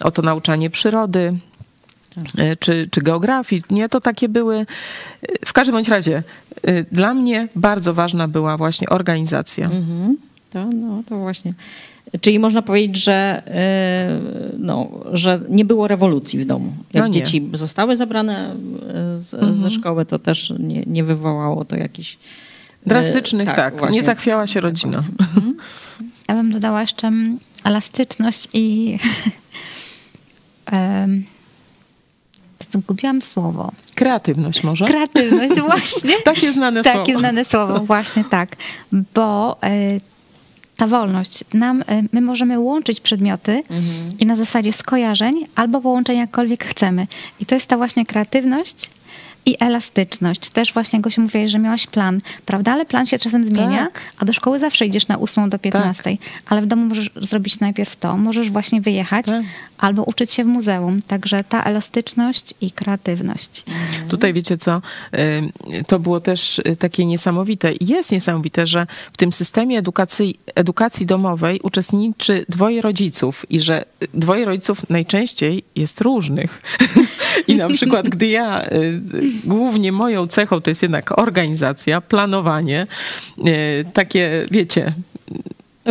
[0.00, 1.36] o, o to nauczanie przyrody,
[2.60, 3.62] czy, czy geografii.
[3.70, 4.66] Nie, to takie były.
[5.44, 6.22] W każdym bądź razie,
[6.92, 9.66] dla mnie bardzo ważna była właśnie organizacja.
[9.66, 10.16] Mhm.
[10.50, 11.52] To, no, to właśnie.
[12.20, 14.20] Czyli można powiedzieć, że, e,
[14.58, 16.72] no, że nie było rewolucji w domu.
[16.94, 18.54] Jak no dzieci zostały zabrane e,
[19.20, 19.54] z, mhm.
[19.54, 22.18] ze szkoły, to też nie, nie wywołało to jakichś...
[22.86, 23.56] E, Drastycznych, tak.
[23.56, 23.76] tak.
[23.76, 25.04] Właśnie, nie zachwiała się rodzina.
[25.20, 25.56] Mhm.
[26.28, 27.12] Ja bym dodała jeszcze
[27.64, 28.98] elastyczność i...
[32.72, 33.72] Zgubiłam słowo.
[33.94, 34.84] Kreatywność może?
[34.84, 36.12] Kreatywność, właśnie.
[36.24, 37.06] Takie znane Takie słowo.
[37.06, 38.56] Takie znane słowo, właśnie tak.
[39.14, 39.56] Bo
[40.80, 41.44] ta wolność.
[41.54, 44.18] Nam, y, my możemy łączyć przedmioty mhm.
[44.18, 47.06] i na zasadzie skojarzeń albo połączenia jakkolwiek chcemy.
[47.40, 48.90] I to jest ta właśnie kreatywność,
[49.46, 50.48] i elastyczność.
[50.48, 52.72] Też właśnie Gosia mówiła, że miałaś plan, prawda?
[52.72, 54.00] Ale plan się czasem zmienia, tak.
[54.18, 56.02] a do szkoły zawsze idziesz na 8 do 15.
[56.02, 56.12] Tak.
[56.46, 59.42] Ale w domu możesz zrobić najpierw to, możesz właśnie wyjechać tak.
[59.78, 61.02] albo uczyć się w muzeum.
[61.02, 63.64] Także ta elastyczność i kreatywność.
[63.68, 64.08] Mhm.
[64.08, 64.82] Tutaj wiecie co,
[65.86, 67.72] to było też y, takie niesamowite.
[67.80, 74.44] Jest niesamowite, że w tym systemie edukacji, edukacji domowej uczestniczy dwoje rodziców i że dwoje
[74.44, 76.62] rodziców najczęściej jest różnych.
[77.48, 79.00] I na przykład, gdy ja y,
[79.44, 82.86] głównie moją cechą to jest jednak organizacja, planowanie,
[83.46, 84.92] e, takie, wiecie,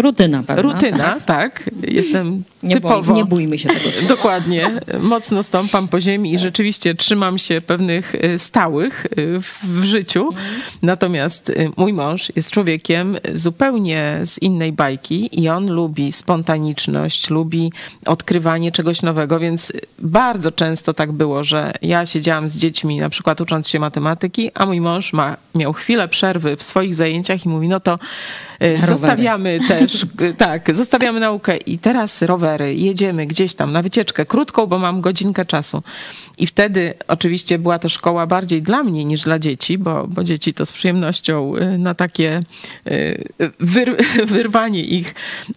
[0.02, 0.62] Rutyna pewna.
[0.62, 1.26] Rutyna, tak.
[1.26, 1.70] tak.
[1.82, 3.14] Jestem nie typowo.
[3.14, 4.08] Nie bójmy się tego słowa.
[4.08, 4.72] Dokładnie.
[5.00, 9.10] Mocno stąpam po ziemi i rzeczywiście trzymam się pewnych e, stałych e,
[9.64, 10.30] w życiu.
[10.82, 17.72] Natomiast mój mąż jest człowiekiem zupełnie z innej bajki i on lubi spontaniczność, lubi
[18.06, 23.42] odkrywanie czegoś nowego, więc bardzo często tak było, że ja siedziałam z dziećmi, na przykład
[23.42, 27.68] ucząc się matematyki, a mój mąż ma, miał chwilę przerwy w swoich zajęciach i mówi,
[27.68, 28.00] no to
[28.60, 28.88] Rowery.
[28.88, 30.06] zostawiamy też,
[30.38, 35.46] tak, zostawiamy naukę i teraz rowery, jedziemy gdzieś tam na wycieczkę krótką, bo mam godzinkę
[35.46, 35.84] czasu.
[36.38, 40.54] I wtedy oczywiście była to szkoła bardziej dla mnie niż dla dzieci, bo, bo dzieci
[40.54, 42.42] to z przyjemnością y, na takie
[42.88, 43.26] y,
[43.60, 43.98] wyr,
[44.36, 45.16] wyrwanie ich
[45.50, 45.54] y,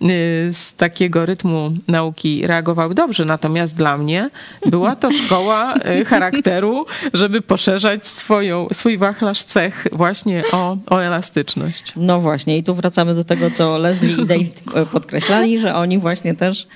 [0.52, 3.24] z takiego rytmu nauki reagowały dobrze.
[3.24, 4.30] Natomiast dla mnie
[4.66, 5.74] była to szkoła
[6.06, 11.92] charakteru, żeby poszerzać swoją, swój wachlarz cech właśnie o, o elastyczność.
[11.96, 16.34] No właśnie i tu wracamy do tego, co Leslie i Dave podkreślali, że oni właśnie
[16.34, 16.66] też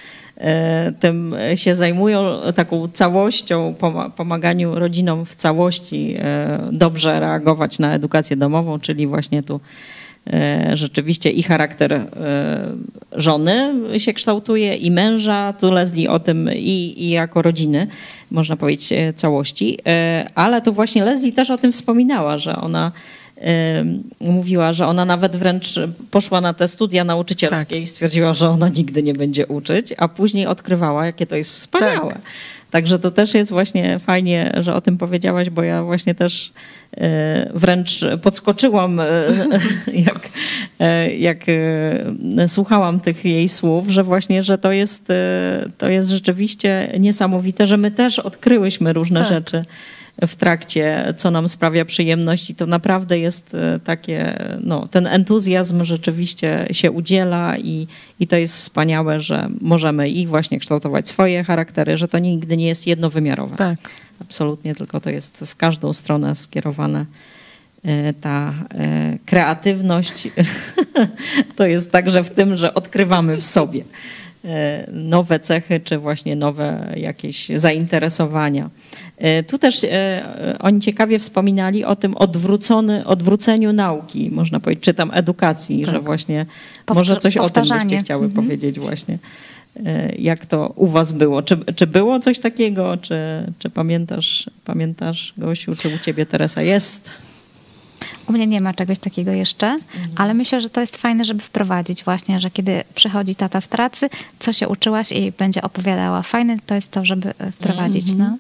[1.01, 3.75] tym się zajmują, taką całością,
[4.17, 6.17] pomaganiu rodzinom w całości
[6.73, 9.61] dobrze reagować na edukację domową, czyli właśnie tu
[10.73, 12.07] rzeczywiście i charakter
[13.13, 17.87] żony się kształtuje, i męża, tu Leslie o tym i, i jako rodziny,
[18.31, 19.79] można powiedzieć, całości.
[20.35, 22.93] Ale to właśnie Leslie też o tym wspominała, że ona
[24.21, 25.75] mówiła, że ona nawet wręcz
[26.11, 27.83] poszła na te studia nauczycielskie tak.
[27.83, 32.13] i stwierdziła, że ona nigdy nie będzie uczyć, a później odkrywała, jakie to jest wspaniałe.
[32.13, 32.23] Tak.
[32.71, 36.53] Także to też jest właśnie fajnie, że o tym powiedziałaś, bo ja właśnie też
[36.97, 39.07] e, wręcz podskoczyłam, e,
[40.09, 40.29] jak,
[40.81, 41.39] e, jak
[42.47, 45.09] słuchałam tych jej słów, że właśnie, że to jest,
[45.79, 49.29] to jest rzeczywiście niesamowite, że my też odkryłyśmy różne tak.
[49.29, 49.65] rzeczy
[50.23, 55.85] w trakcie, co nam sprawia przyjemność i to naprawdę jest e, takie, no, ten entuzjazm
[55.85, 57.87] rzeczywiście się udziela i,
[58.21, 62.67] i to jest wspaniałe, że możemy i właśnie kształtować swoje charaktery, że to nigdy nie
[62.67, 63.57] jest jednowymiarowe.
[63.57, 63.91] Tak.
[64.21, 67.07] Absolutnie, tylko to jest w każdą stronę skierowane
[67.85, 70.29] e, ta e, kreatywność
[71.57, 73.85] to jest także w tym, że odkrywamy w sobie
[74.93, 78.71] nowe cechy, czy właśnie nowe jakieś zainteresowania.
[79.19, 84.95] E, tu też e, oni ciekawie wspominali o tym odwrócony, odwróceniu nauki, można powiedzieć, czy
[84.95, 85.95] tam edukacji, tak.
[85.95, 86.47] że właśnie
[86.95, 88.45] może coś o tym byście chciały mhm.
[88.45, 89.19] powiedzieć właśnie.
[89.87, 91.43] E, jak to u was było?
[91.43, 92.97] Czy, czy było coś takiego?
[92.97, 93.19] Czy,
[93.59, 97.11] czy pamiętasz, pamiętasz, Gosiu, czy u ciebie Teresa jest?
[98.29, 100.09] U mnie nie ma czegoś takiego jeszcze, mhm.
[100.17, 104.11] ale myślę, że to jest fajne, żeby wprowadzić właśnie, że kiedy przychodzi tata z pracy,
[104.39, 106.23] co się uczyłaś i będzie opowiadała.
[106.23, 108.13] Fajne to jest to, żeby wprowadzić.
[108.13, 108.31] Mhm.
[108.31, 108.37] No.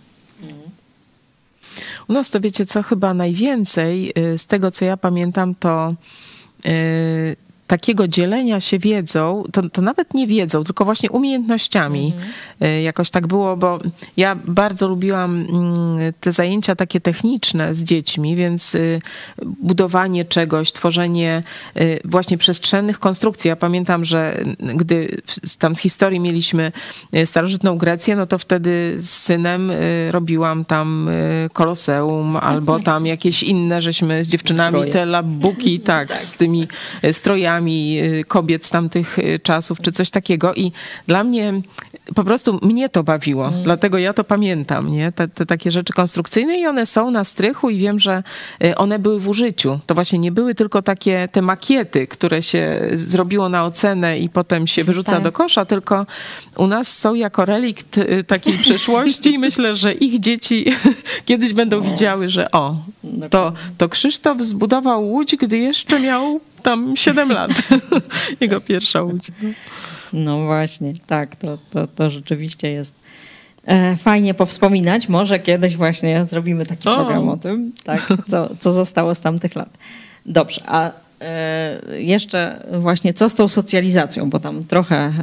[2.09, 5.95] U nas to wiecie co, chyba najwięcej y, z tego, co ja pamiętam, to
[6.67, 7.37] y,
[7.67, 12.13] takiego dzielenia się wiedzą, to, to nawet nie wiedzą, tylko właśnie umiejętnościami.
[12.61, 12.83] Mhm.
[12.83, 13.79] Jakoś tak było, bo
[14.17, 19.01] ja bardzo lubiłam mm, te zajęcia takie techniczne z dziećmi, więc y,
[19.43, 21.43] budowanie czegoś, tworzenie
[21.77, 23.49] y, właśnie przestrzennych konstrukcji.
[23.49, 25.23] Ja pamiętam, że gdy
[25.59, 26.73] tam z historii mieliśmy
[27.25, 29.73] starożytną Grecję, no to wtedy z synem
[30.11, 31.11] robiłam tam
[31.53, 34.93] koloseum albo tam jakieś inne, żeśmy z dziewczynami Stroje.
[34.93, 36.69] te labuki, tak, tak, z tymi
[37.13, 40.55] strojami Y, kobiet z tamtych y, czasów, czy coś takiego.
[40.55, 40.73] I
[41.07, 41.53] dla mnie
[42.15, 43.63] po prostu mnie to bawiło, mm.
[43.63, 45.13] dlatego ja to pamiętam, nie?
[45.13, 48.23] Te, te, takie rzeczy konstrukcyjne i one są na strychu i wiem, że
[48.65, 49.81] y, one były w użyciu.
[49.87, 54.67] To właśnie nie były tylko takie te makiety, które się zrobiło na ocenę i potem
[54.67, 56.07] się wyrzuca do kosza, tylko
[56.57, 60.65] u nas są jako relikt takiej przeszłości i myślę, że ich dzieci
[61.27, 62.77] kiedyś będą widziały, że o,
[63.31, 67.51] to, to Krzysztof zbudował łódź, gdy jeszcze miał tam 7 lat.
[68.41, 69.31] Jego pierwsza łódź.
[70.13, 72.95] No właśnie, tak, to, to, to rzeczywiście jest
[73.67, 75.09] e, fajnie powspominać.
[75.09, 76.95] Może kiedyś właśnie zrobimy taki o.
[76.95, 79.79] program o tym, tak, co, co zostało z tamtych lat.
[80.27, 85.15] Dobrze, a e, jeszcze właśnie co z tą socjalizacją, bo tam trochę e,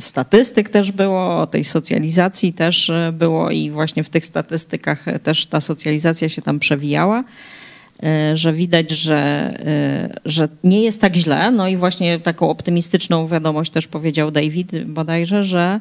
[0.00, 5.60] statystyk też było, o tej socjalizacji też było i właśnie w tych statystykach też ta
[5.60, 7.24] socjalizacja się tam przewijała.
[8.02, 11.50] E, że widać, że, e, że nie jest tak źle.
[11.50, 15.80] No i właśnie taką optymistyczną wiadomość też powiedział David bodajże, że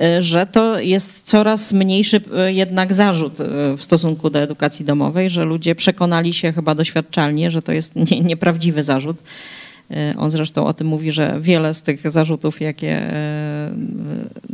[0.00, 3.32] e, że to jest coraz mniejszy jednak zarzut
[3.76, 8.20] w stosunku do edukacji domowej, że ludzie przekonali się chyba doświadczalnie, że to jest nie,
[8.20, 9.16] nieprawdziwy zarzut
[10.18, 13.70] on zresztą o tym mówi, że wiele z tych zarzutów, jakie e,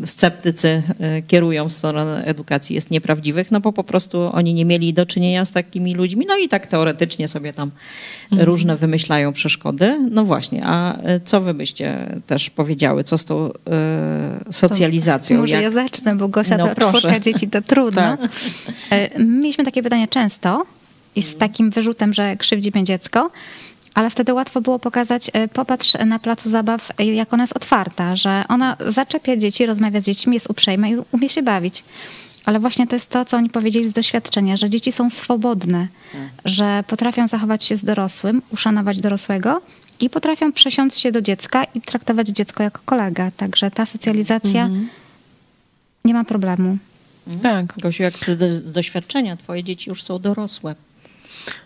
[0.05, 4.95] sceptycy e, kierują w stronę edukacji, jest nieprawdziwych, no bo po prostu oni nie mieli
[4.95, 7.71] do czynienia z takimi ludźmi, no i tak teoretycznie sobie tam
[8.31, 8.47] mhm.
[8.47, 10.09] różne wymyślają przeszkody.
[10.11, 13.51] No właśnie, a co wy byście też powiedziały, co z tą
[14.51, 15.37] socjalizacją?
[15.37, 15.63] To może Jak...
[15.63, 18.17] ja zacznę, bo Gosia no, to czwórka dzieci to trudno.
[18.17, 18.31] Tak.
[19.19, 20.67] Mieliśmy takie pytania często
[21.17, 23.31] i z takim wyrzutem, że krzywdzimy dziecko.
[23.95, 28.17] Ale wtedy łatwo było pokazać, e, popatrz na placu zabaw, e, jak ona jest otwarta,
[28.17, 31.85] że ona zaczepia dzieci, rozmawia z dziećmi, jest uprzejma i umie się bawić.
[32.45, 36.21] Ale właśnie to jest to, co oni powiedzieli z doświadczenia, że dzieci są swobodne, tak.
[36.45, 39.63] że potrafią zachować się z dorosłym, uszanować dorosłego
[40.01, 43.31] i potrafią przesiąść się do dziecka i traktować dziecko jako kolega.
[43.37, 44.89] Także ta socjalizacja mhm.
[46.05, 46.77] nie ma problemu.
[47.27, 47.41] Mhm.
[47.41, 47.79] Tak.
[47.81, 48.15] Gosiu, jak
[48.49, 50.75] z doświadczenia twoje dzieci już są dorosłe.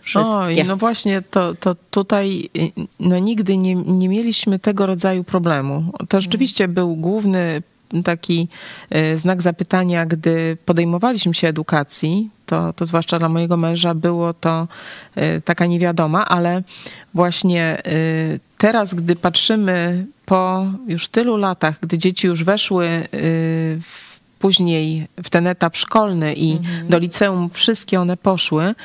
[0.01, 0.37] Wszystkie.
[0.37, 2.49] Oj, no właśnie, to, to tutaj
[2.99, 5.93] no nigdy nie, nie mieliśmy tego rodzaju problemu.
[6.09, 7.63] To rzeczywiście był główny
[8.03, 8.47] taki
[8.89, 14.67] e, znak zapytania, gdy podejmowaliśmy się edukacji, to, to zwłaszcza dla mojego męża było to
[15.45, 16.63] taka niewiadoma, ale
[17.13, 17.81] właśnie
[18.57, 23.07] teraz, gdy patrzymy po już tylu latach, gdy dzieci już weszły
[23.81, 26.87] w, później w ten etap szkolny i mhm.
[26.87, 28.75] do liceum wszystkie one poszły,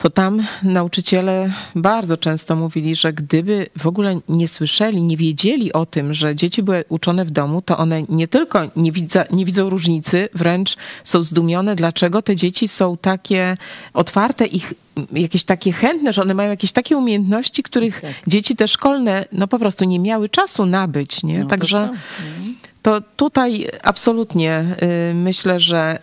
[0.00, 5.86] to tam nauczyciele bardzo często mówili, że gdyby w ogóle nie słyszeli, nie wiedzieli o
[5.86, 9.70] tym, że dzieci były uczone w domu, to one nie tylko nie, widza, nie widzą
[9.70, 13.56] różnicy, wręcz są zdumione, dlaczego te dzieci są takie
[13.94, 14.74] otwarte ich
[15.12, 18.12] jakieś takie chętne, że one mają jakieś takie umiejętności, których tak.
[18.26, 21.40] dzieci te szkolne no po prostu nie miały czasu nabyć, nie?
[21.40, 21.88] No, Także
[22.82, 24.64] to tutaj absolutnie
[25.10, 25.98] y, myślę, że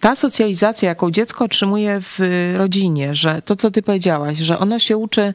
[0.00, 2.18] ta socjalizacja, jaką dziecko otrzymuje w
[2.56, 5.34] rodzinie, że to, co ty powiedziałaś, że ono się uczy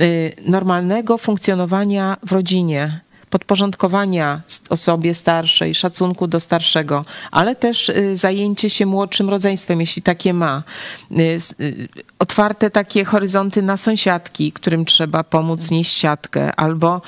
[0.00, 3.00] y, normalnego funkcjonowania w rodzinie,
[3.32, 4.40] podporządkowania
[4.70, 10.62] osobie starszej, szacunku do starszego, ale też y, zajęcie się młodszym rodzeństwem, jeśli takie ma.
[11.10, 17.02] Y, y, otwarte takie horyzonty na sąsiadki, którym trzeba pomóc nieść siatkę, albo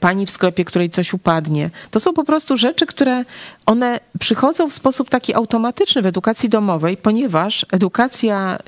[0.00, 1.70] pani w sklepie, której coś upadnie.
[1.90, 3.24] To są po prostu rzeczy, które
[3.66, 8.58] one przychodzą w sposób taki automatyczny w edukacji domowej, ponieważ edukacja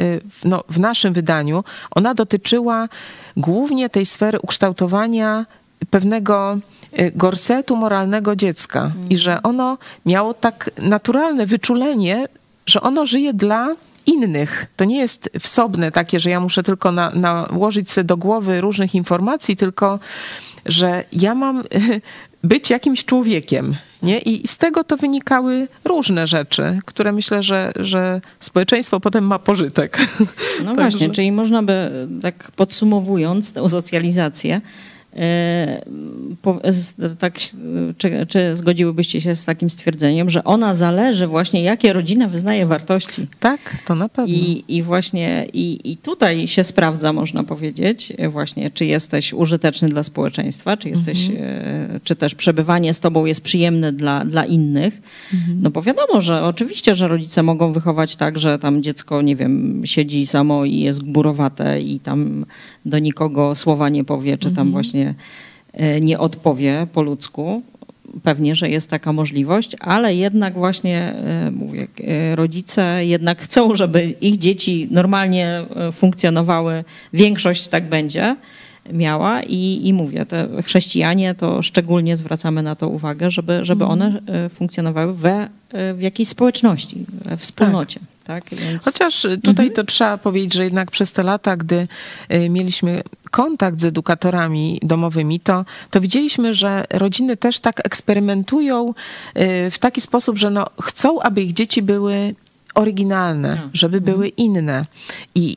[0.44, 2.88] no, w naszym wydaniu, ona dotyczyła
[3.36, 5.46] głównie tej sfery ukształtowania
[5.90, 6.58] pewnego
[7.14, 9.08] gorsetu moralnego dziecka mm.
[9.08, 12.28] i że ono miało tak naturalne wyczulenie,
[12.66, 13.68] że ono żyje dla
[14.06, 14.66] innych.
[14.76, 18.94] To nie jest wsobne takie, że ja muszę tylko na, nałożyć sobie do głowy różnych
[18.94, 19.98] informacji, tylko
[20.66, 21.62] że ja mam
[22.42, 23.76] być jakimś człowiekiem.
[24.02, 24.18] Nie?
[24.18, 29.98] I z tego to wynikały różne rzeczy, które myślę, że, że społeczeństwo potem ma pożytek.
[30.64, 31.90] No właśnie, czyli można by,
[32.22, 34.60] tak podsumowując tę socjalizację,
[37.18, 37.38] tak,
[37.98, 43.26] czy, czy, zgodziłybyście się z takim stwierdzeniem, że ona zależy właśnie, jakie rodzina wyznaje wartości?
[43.40, 44.34] Tak, to na pewno.
[44.34, 50.02] I, i właśnie i, i tutaj się sprawdza, można powiedzieć, właśnie, czy jesteś użyteczny dla
[50.02, 51.46] społeczeństwa, czy jesteś, mhm.
[51.96, 55.02] E, czy też przebywanie z tobą jest przyjemne dla, dla innych.
[55.34, 55.58] Mhm.
[55.62, 59.82] No bo wiadomo, że oczywiście, że rodzice mogą wychować tak, że tam dziecko, nie wiem,
[59.84, 62.46] siedzi samo i jest gburowate i tam
[62.86, 64.70] do nikogo słowa nie powie, czy tam mhm.
[64.70, 65.05] właśnie
[65.72, 67.62] e, nie odpowie po ludzku.
[68.22, 74.04] Pewnie, że jest taka możliwość, ale jednak właśnie e, mówię, e, rodzice jednak chcą, żeby
[74.20, 76.84] ich dzieci normalnie funkcjonowały.
[77.12, 78.36] Większość tak będzie
[78.92, 84.02] miała i, i mówię, te chrześcijanie to szczególnie zwracamy na to uwagę, żeby, żeby mhm.
[84.02, 85.48] one funkcjonowały we,
[85.94, 88.00] w jakiejś społeczności, we wspólnocie.
[88.00, 88.16] Tak.
[88.26, 88.44] Tak?
[88.52, 88.84] Więc...
[88.84, 89.72] Chociaż tutaj mhm.
[89.72, 91.88] to trzeba powiedzieć, że jednak przez te lata, gdy
[92.32, 98.94] y, mieliśmy kontakt z edukatorami domowymi, to, to widzieliśmy, że rodziny też tak eksperymentują
[99.36, 102.34] y, w taki sposób, że no, chcą, aby ich dzieci były
[102.74, 103.68] oryginalne, tak.
[103.72, 104.14] żeby mhm.
[104.14, 104.86] były inne.
[105.34, 105.56] I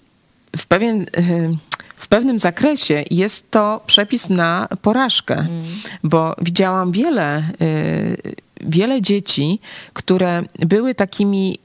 [0.58, 1.58] w pewien y,
[1.95, 5.63] w pewnym zakresie jest to przepis na porażkę, mm.
[6.03, 7.43] bo widziałam wiele,
[8.62, 9.60] wiele dzieci,
[9.93, 11.60] które były takimi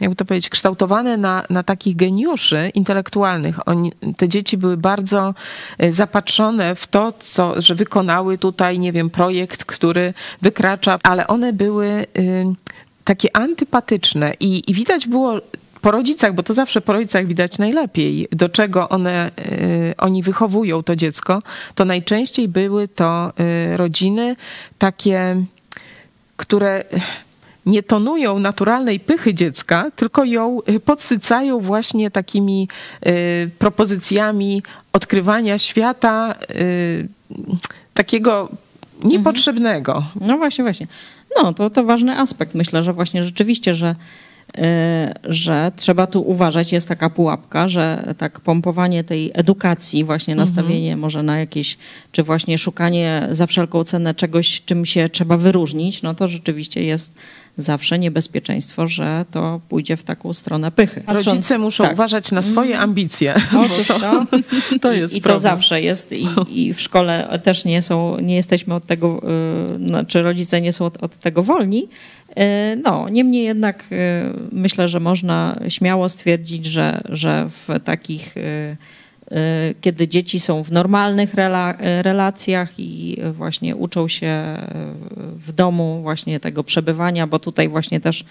[0.00, 3.68] jakby to powiedzieć, kształtowane na, na takich geniuszy intelektualnych.
[3.68, 5.34] Oni, te dzieci były bardzo
[5.78, 11.52] e, zapatrzone w to, co, że wykonały tutaj, nie wiem, projekt, który wykracza, ale one
[11.52, 11.86] były
[12.18, 12.44] y,
[13.04, 15.40] takie antypatyczne i, i widać było
[15.84, 20.82] po rodzicach, bo to zawsze po rodzicach widać najlepiej, do czego one, y, oni wychowują
[20.82, 21.42] to dziecko,
[21.74, 24.36] to najczęściej były to y, rodziny
[24.78, 25.44] takie,
[26.36, 26.84] które
[27.66, 32.68] nie tonują naturalnej pychy dziecka, tylko ją y, podsycają właśnie takimi
[33.06, 37.08] y, propozycjami odkrywania świata y,
[37.94, 38.48] takiego
[39.04, 39.92] niepotrzebnego.
[39.96, 40.26] Mhm.
[40.26, 40.86] No właśnie, właśnie.
[41.36, 42.54] No to, to ważny aspekt.
[42.54, 43.94] Myślę, że właśnie rzeczywiście, że
[45.24, 50.48] że trzeba tu uważać, jest taka pułapka, że tak pompowanie tej edukacji, właśnie mhm.
[50.48, 51.00] nastawienie mhm.
[51.00, 51.78] może na jakieś,
[52.12, 57.14] czy właśnie szukanie za wszelką cenę czegoś, czym się trzeba wyróżnić, no to rzeczywiście jest
[57.56, 61.02] zawsze niebezpieczeństwo, że to pójdzie w taką stronę pychy.
[61.06, 61.92] Rodzice muszą tak.
[61.92, 62.90] uważać na swoje mhm.
[62.90, 63.34] ambicje.
[63.58, 64.26] Otóż to,
[64.82, 68.36] to jest I, i to zawsze jest I, i, w szkole też nie są, nie
[68.36, 69.22] jesteśmy od tego,
[69.78, 71.88] yy, znaczy rodzice nie są od, od tego wolni,
[72.76, 78.76] no, niemniej jednak e, myślę, że można śmiało stwierdzić, że, że w takich, e,
[79.80, 84.56] kiedy dzieci są w normalnych rela, relacjach i właśnie uczą się
[85.16, 88.24] w domu właśnie tego przebywania, bo tutaj właśnie też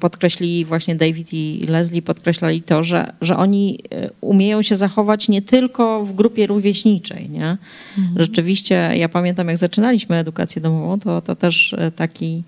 [0.00, 5.42] podkreślili właśnie David i Leslie, podkreślali to, że, że oni e, umieją się zachować nie
[5.42, 7.30] tylko w grupie rówieśniczej.
[7.30, 7.56] Nie?
[7.98, 8.16] Mhm.
[8.16, 12.42] Rzeczywiście, ja pamiętam jak zaczynaliśmy edukację domową, to, to też e, taki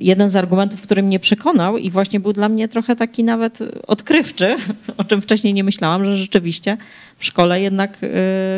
[0.00, 4.56] jeden z argumentów, który mnie przekonał i właśnie był dla mnie trochę taki nawet odkrywczy,
[4.96, 6.76] o czym wcześniej nie myślałam, że rzeczywiście
[7.18, 8.08] w szkole jednak e,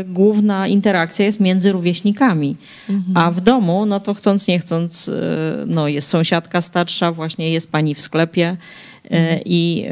[0.05, 2.57] główna interakcja jest między rówieśnikami,
[2.91, 3.17] mhm.
[3.17, 5.13] a w domu, no to chcąc nie chcąc, e,
[5.67, 8.57] no jest sąsiadka starsza, właśnie jest pani w sklepie,
[9.11, 9.41] mhm.
[9.45, 9.87] i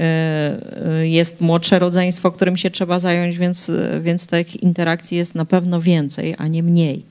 [1.03, 6.35] jest młodsze rodzeństwo, którym się trzeba zająć, więc, więc tych interakcji jest na pewno więcej,
[6.39, 7.05] a nie mniej.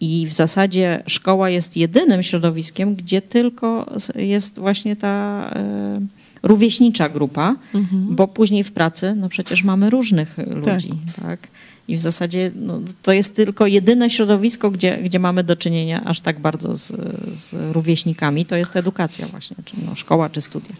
[0.00, 6.00] I w zasadzie szkoła jest jedynym środowiskiem, gdzie tylko jest właśnie ta e,
[6.42, 8.16] rówieśnicza grupa, mhm.
[8.16, 11.24] bo później w pracy, no przecież mamy różnych ludzi, tak?
[11.24, 11.48] tak?
[11.88, 16.20] I w zasadzie no, to jest tylko jedyne środowisko, gdzie, gdzie mamy do czynienia aż
[16.20, 16.92] tak bardzo z,
[17.32, 18.46] z rówieśnikami.
[18.46, 20.74] To jest edukacja właśnie, czy no, szkoła, czy studia.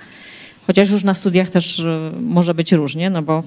[0.67, 3.43] Chociaż już na studiach też e, może być różnie, no bo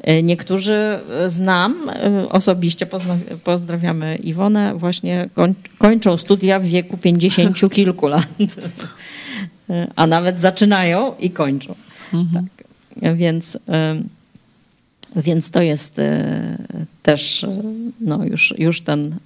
[0.00, 1.90] e, niektórzy e, znam
[2.28, 2.86] osobiście,
[3.44, 5.28] pozdrawiamy Iwonę, właśnie
[5.78, 8.26] kończą studia w wieku pięćdziesięciu kilku lat.
[9.96, 11.74] A nawet zaczynają i kończą.
[12.14, 12.46] Mhm.
[12.46, 12.66] Tak.
[13.16, 13.58] Więc,
[15.16, 16.00] więc to jest
[17.02, 17.46] też
[18.00, 19.16] no już, już ten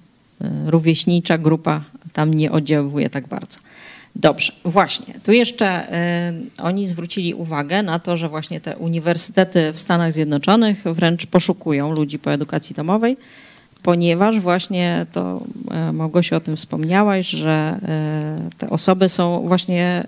[0.65, 1.83] rówieśnicza grupa
[2.13, 3.59] tam nie oddziałuje tak bardzo.
[4.15, 5.13] Dobrze, właśnie.
[5.23, 5.93] Tu jeszcze
[6.59, 11.91] y, oni zwrócili uwagę na to, że właśnie te uniwersytety w Stanach Zjednoczonych wręcz poszukują
[11.91, 13.17] ludzi po edukacji domowej,
[13.83, 15.41] ponieważ właśnie to
[15.89, 17.79] y, Małgosiu o tym wspomniałaś, że
[18.51, 20.07] y, te osoby są właśnie,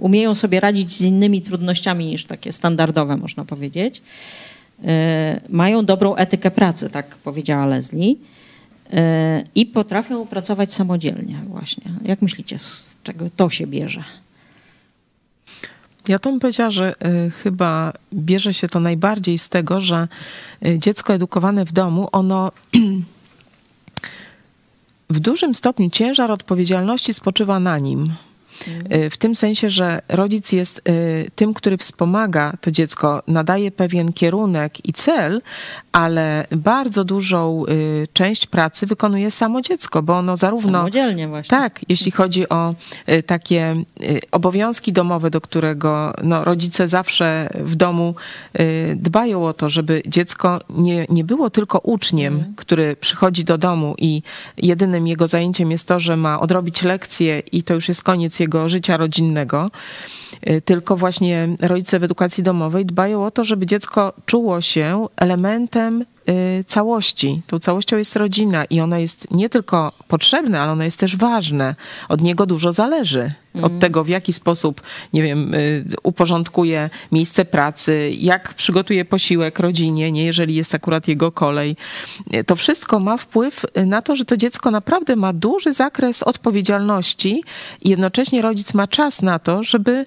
[0.00, 4.02] umieją sobie radzić z innymi trudnościami niż takie standardowe, można powiedzieć.
[5.48, 8.14] Mają dobrą etykę pracy, tak powiedziała Leslie
[9.54, 11.84] i potrafią pracować samodzielnie właśnie.
[12.04, 14.04] Jak myślicie, z czego to się bierze?
[16.08, 16.94] Ja to bym powiedziała, że
[17.26, 20.08] y, chyba bierze się to najbardziej z tego, że
[20.66, 22.52] y, dziecko edukowane w domu, ono
[25.10, 28.12] w dużym stopniu ciężar odpowiedzialności spoczywa na nim.
[28.94, 34.12] Y, w tym sensie, że rodzic jest y, tym, który wspomaga to dziecko, nadaje pewien
[34.12, 35.42] kierunek i cel,
[35.92, 40.72] ale bardzo dużą y, część pracy wykonuje samo dziecko, bo ono zarówno.
[40.72, 41.58] Samodzielnie właśnie.
[41.58, 42.74] Tak, jeśli chodzi o
[43.26, 43.84] takie
[44.30, 48.14] obowiązki domowe, do którego no, rodzice zawsze w domu
[48.96, 52.54] dbają o to, żeby dziecko nie, nie było tylko uczniem, mhm.
[52.54, 54.22] który przychodzi do domu i
[54.56, 58.43] jedynym jego zajęciem jest to, że ma odrobić lekcje i to już jest koniec jego
[58.66, 59.70] życia rodzinnego,
[60.48, 66.04] y, tylko właśnie rodzice w edukacji domowej dbają o to, żeby dziecko czuło się elementem
[66.66, 67.42] całości.
[67.46, 71.74] Tą całością jest rodzina i ona jest nie tylko potrzebna, ale ona jest też ważna.
[72.08, 73.32] Od niego dużo zależy.
[73.54, 73.80] Od mm.
[73.80, 80.24] tego, w jaki sposób, nie wiem, y, uporządkuje miejsce pracy, jak przygotuje posiłek rodzinie, nie,
[80.24, 81.76] jeżeli jest akurat jego kolej.
[82.34, 87.42] Y, to wszystko ma wpływ na to, że to dziecko naprawdę ma duży zakres odpowiedzialności
[87.82, 90.06] i jednocześnie rodzic ma czas na to, żeby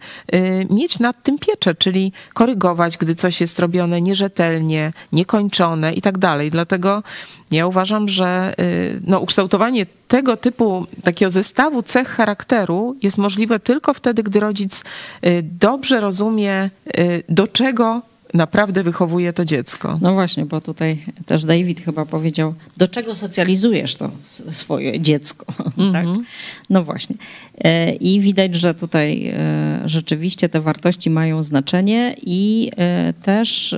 [0.70, 6.52] mieć nad tym pieczę, czyli korygować, gdy coś jest robione nierzetelnie, niekończone i tak dalej.
[6.52, 7.04] Dlatego
[7.52, 13.94] ja uważam, że y, no, ukształtowanie tego typu takiego zestawu cech charakteru jest możliwe tylko
[13.94, 14.84] wtedy, gdy rodzic
[15.26, 18.02] y, dobrze rozumie, y, do czego
[18.34, 19.98] naprawdę wychowuje to dziecko.
[20.02, 24.12] No właśnie, bo tutaj też David chyba powiedział, do czego socjalizujesz to
[24.52, 25.46] swoje dziecko.
[25.60, 25.94] Mm -hmm.
[25.94, 26.26] tak?
[26.70, 27.16] No właśnie.
[27.58, 33.76] E, I widać, że tutaj e, rzeczywiście te wartości mają znaczenie i e, też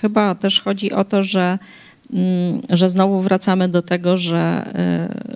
[0.00, 1.58] chyba też chodzi o to, że
[2.70, 4.72] że znowu wracamy do tego, że,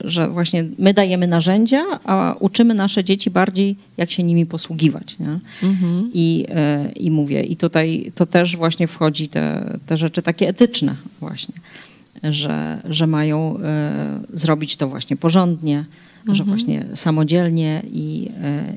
[0.05, 5.19] y, że właśnie my dajemy narzędzia, a uczymy nasze dzieci bardziej, jak się nimi posługiwać.
[5.19, 5.39] Nie?
[5.69, 6.11] Mhm.
[6.15, 6.47] I,
[6.89, 11.55] y, I mówię, i tutaj to też właśnie wchodzi te, te rzeczy takie etyczne właśnie,
[12.23, 13.61] że, że mają y,
[14.39, 15.85] zrobić to właśnie porządnie,
[16.19, 16.37] mhm.
[16.37, 18.31] że właśnie samodzielnie i,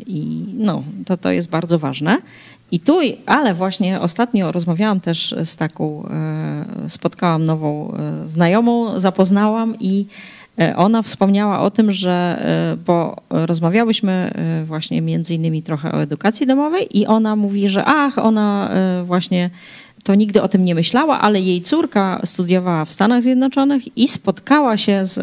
[0.08, 2.18] i no, to, to jest bardzo ważne.
[2.72, 9.76] I tu, ale właśnie ostatnio rozmawiałam też z taką, e, spotkałam nową e, znajomą, zapoznałam
[9.80, 10.06] i
[10.60, 12.44] e, ona wspomniała o tym, że,
[12.86, 14.34] bo rozmawiałyśmy
[14.66, 18.72] właśnie między innymi trochę o edukacji domowej i ona mówi, że ach, ona
[19.04, 19.50] właśnie
[20.04, 24.78] to nigdy o tym nie myślała, ale jej córka studiowała w Stanach Zjednoczonych i spotkała
[24.78, 25.20] się z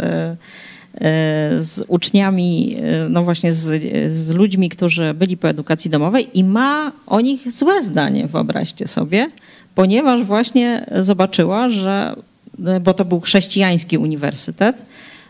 [1.59, 3.83] z uczniami, e, no właśnie z,
[4.13, 9.31] z ludźmi, którzy byli po edukacji domowej i ma o nich złe zdanie, wyobraźcie sobie,
[9.75, 12.17] ponieważ właśnie zobaczyła, że,
[12.67, 14.77] e, bo to był chrześcijański uniwersytet,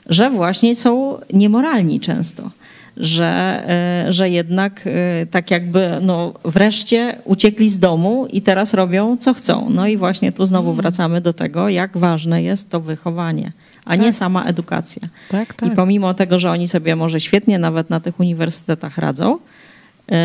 [0.06, 2.50] że właśnie są niemoralni często
[2.96, 3.62] że,
[4.08, 4.88] że jednak
[5.30, 9.70] tak jakby no, wreszcie uciekli z domu i teraz robią co chcą.
[9.70, 10.82] No i właśnie tu znowu mhm.
[10.82, 13.52] wracamy do tego, jak ważne jest to wychowanie
[13.86, 14.00] a tak.
[14.00, 15.08] nie sama edukacja.
[15.30, 15.72] Tak, tak.
[15.72, 19.38] I pomimo tego, że oni sobie może świetnie nawet na tych uniwersytetach radzą,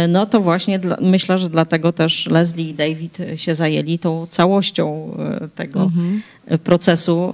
[0.09, 5.15] no to właśnie dla, myślę, że dlatego też Leslie i David się zajęli tą całością
[5.55, 6.21] tego mhm.
[6.63, 7.33] procesu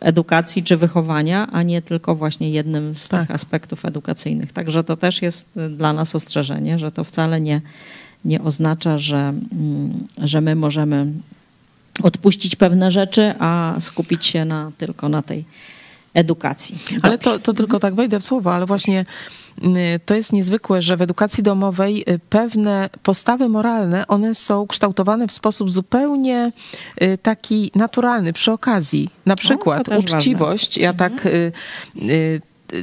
[0.00, 3.20] edukacji czy wychowania, a nie tylko właśnie jednym z tak.
[3.20, 4.52] tych aspektów edukacyjnych.
[4.52, 7.60] Także to też jest dla nas ostrzeżenie, że to wcale nie,
[8.24, 11.06] nie oznacza, że, mm, że my możemy
[12.02, 15.44] odpuścić pewne rzeczy, a skupić się na, tylko na tej
[16.14, 16.78] edukacji.
[16.90, 17.00] Dobrze.
[17.02, 19.04] Ale to, to tylko tak wejdę w słowo, ale właśnie
[19.64, 25.28] y, to jest niezwykłe, że w edukacji domowej y, pewne postawy moralne, one są kształtowane
[25.28, 26.52] w sposób zupełnie
[27.02, 29.10] y, taki naturalny, przy okazji.
[29.26, 31.52] Na przykład no, uczciwość, ja tak mhm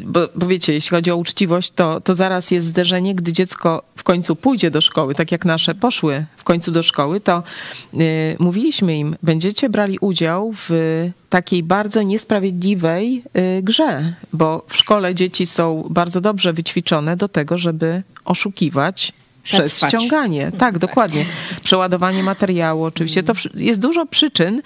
[0.05, 4.03] bo, bo wiecie, jeśli chodzi o uczciwość, to, to zaraz jest zderzenie, gdy dziecko w
[4.03, 7.43] końcu pójdzie do szkoły, tak jak nasze poszły w końcu do szkoły, to
[7.93, 10.71] y, mówiliśmy im, będziecie brali udział w
[11.29, 13.23] takiej bardzo niesprawiedliwej
[13.57, 19.13] y, grze, bo w szkole dzieci są bardzo dobrze wyćwiczone do tego, żeby oszukiwać
[19.43, 20.45] przez ściąganie.
[20.51, 21.25] Tak, tak, dokładnie.
[21.63, 23.23] Przeładowanie materiału, oczywiście.
[23.23, 24.61] To jest dużo przyczyn,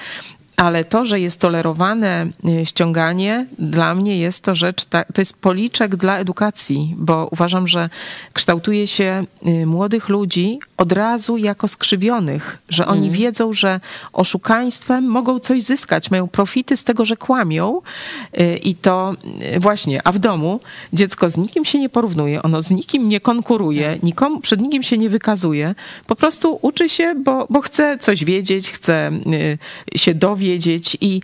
[0.58, 5.96] ale to, że jest tolerowane e, ściąganie, dla mnie jest to rzecz, to jest policzek
[5.96, 7.90] dla edukacji, bo uważam, że
[8.34, 13.12] kształtuje się e, młodych ludzi od razu jako skrzywionych, że oni mm.
[13.12, 13.80] wiedzą, że
[14.14, 17.82] oszukaństwem mogą coś zyskać, mają profity z tego, że kłamią
[18.34, 19.14] e, i to
[19.60, 20.60] właśnie, a w domu
[20.94, 24.04] dziecko z nikim się nie porównuje, ono z nikim nie konkuruje, tak.
[24.04, 25.76] nikomu, przed nikim się nie wykazuje,
[26.08, 29.12] po prostu uczy się, bo, bo chce coś wiedzieć, chce
[29.96, 31.22] się dowiedzieć, wiedzieć i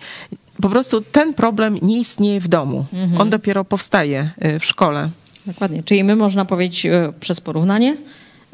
[0.61, 2.85] po prostu ten problem nie istnieje w domu.
[2.93, 3.21] Mhm.
[3.21, 5.09] On dopiero powstaje y, w szkole.
[5.45, 5.83] Dokładnie.
[5.83, 7.97] Czyli my można powiedzieć y, przez porównanie,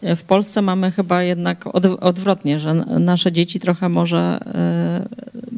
[0.03, 1.65] y, w Polsce mamy chyba jednak
[2.01, 4.39] odwrotnie, że nasze dzieci trochę może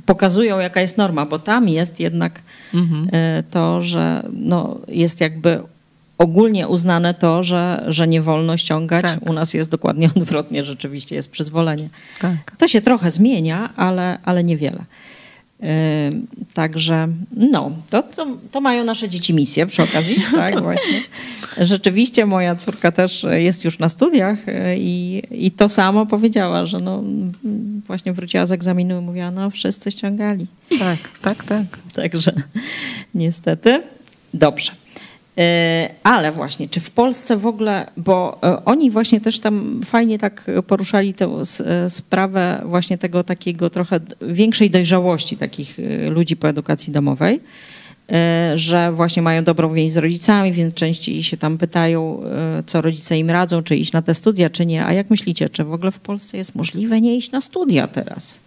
[0.05, 2.41] pokazują, jaka jest norma, bo tam jest jednak
[2.73, 3.09] mhm.
[3.51, 5.63] to, że no, jest jakby
[6.17, 9.01] ogólnie uznane to, że, że nie wolno ściągać.
[9.01, 9.29] Tak.
[9.29, 11.89] U nas jest dokładnie odwrotnie, rzeczywiście jest przyzwolenie.
[12.19, 12.55] Tak.
[12.57, 14.85] To się trochę zmienia, ale, ale niewiele.
[16.53, 21.03] Także no, to, to, to, mają nasze dzieci misję przy okazji, tak właśnie.
[21.57, 26.79] Rzeczywiście moja córka też jest już na studiach y, i, i to samo powiedziała, że
[26.79, 27.03] no
[27.87, 30.47] właśnie wróciła z egzaminu i mówiła, no wszyscy ściągali.
[30.79, 31.65] Tak, tak, tak.
[31.93, 32.33] Także
[33.15, 33.83] niestety.
[34.33, 34.71] Dobrze.
[35.37, 40.19] E, ale właśnie, czy w Polsce w ogóle, bo e, oni właśnie też tam fajnie
[40.19, 45.77] tak poruszali tę e, sprawę właśnie tego takiego trochę większej dojrzałości takich
[46.09, 47.39] ludzi po edukacji domowej,
[48.55, 52.23] że właśnie mają dobrą więź z rodzicami, więc częściej się tam pytają,
[52.65, 54.85] co rodzice im radzą, czy iść na te studia, czy nie.
[54.85, 58.39] A jak myślicie, czy w ogóle w Polsce jest możliwe nie iść na studia teraz?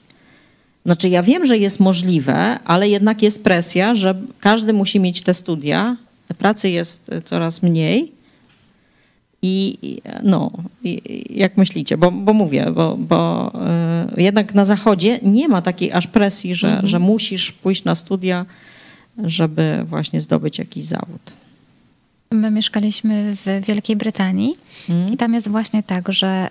[0.84, 5.34] Znaczy, ja wiem, że jest możliwe, ale jednak jest presja, że każdy musi mieć te
[5.34, 5.96] studia,
[6.38, 8.12] pracy jest coraz mniej.
[9.42, 9.78] I
[10.22, 10.50] no,
[11.30, 11.96] jak myślicie?
[11.96, 13.52] Bo, bo mówię, bo, bo
[14.16, 16.86] y, jednak na zachodzie nie ma takiej aż presji, że, mhm.
[16.86, 18.46] że musisz pójść na studia,
[19.24, 21.32] żeby właśnie zdobyć jakiś zawód.
[22.30, 24.56] My mieszkaliśmy w Wielkiej Brytanii
[24.88, 25.12] mhm.
[25.12, 26.48] i tam jest właśnie tak, że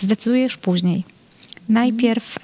[0.00, 1.04] y, zdecydujesz później.
[1.68, 2.38] Najpierw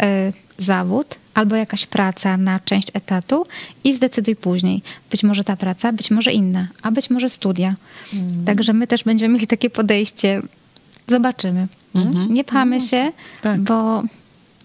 [0.58, 3.46] zawód, albo jakaś praca na część etatu
[3.84, 4.82] i zdecyduj później.
[5.10, 7.74] Być może ta praca, być może inna, a być może studia.
[8.14, 8.44] Mhm.
[8.44, 10.42] Także my też będziemy mieli takie podejście.
[11.08, 11.68] Zobaczymy.
[11.94, 12.34] Mhm.
[12.34, 13.12] Nie pchamy no, się,
[13.42, 13.60] tak.
[13.60, 14.02] bo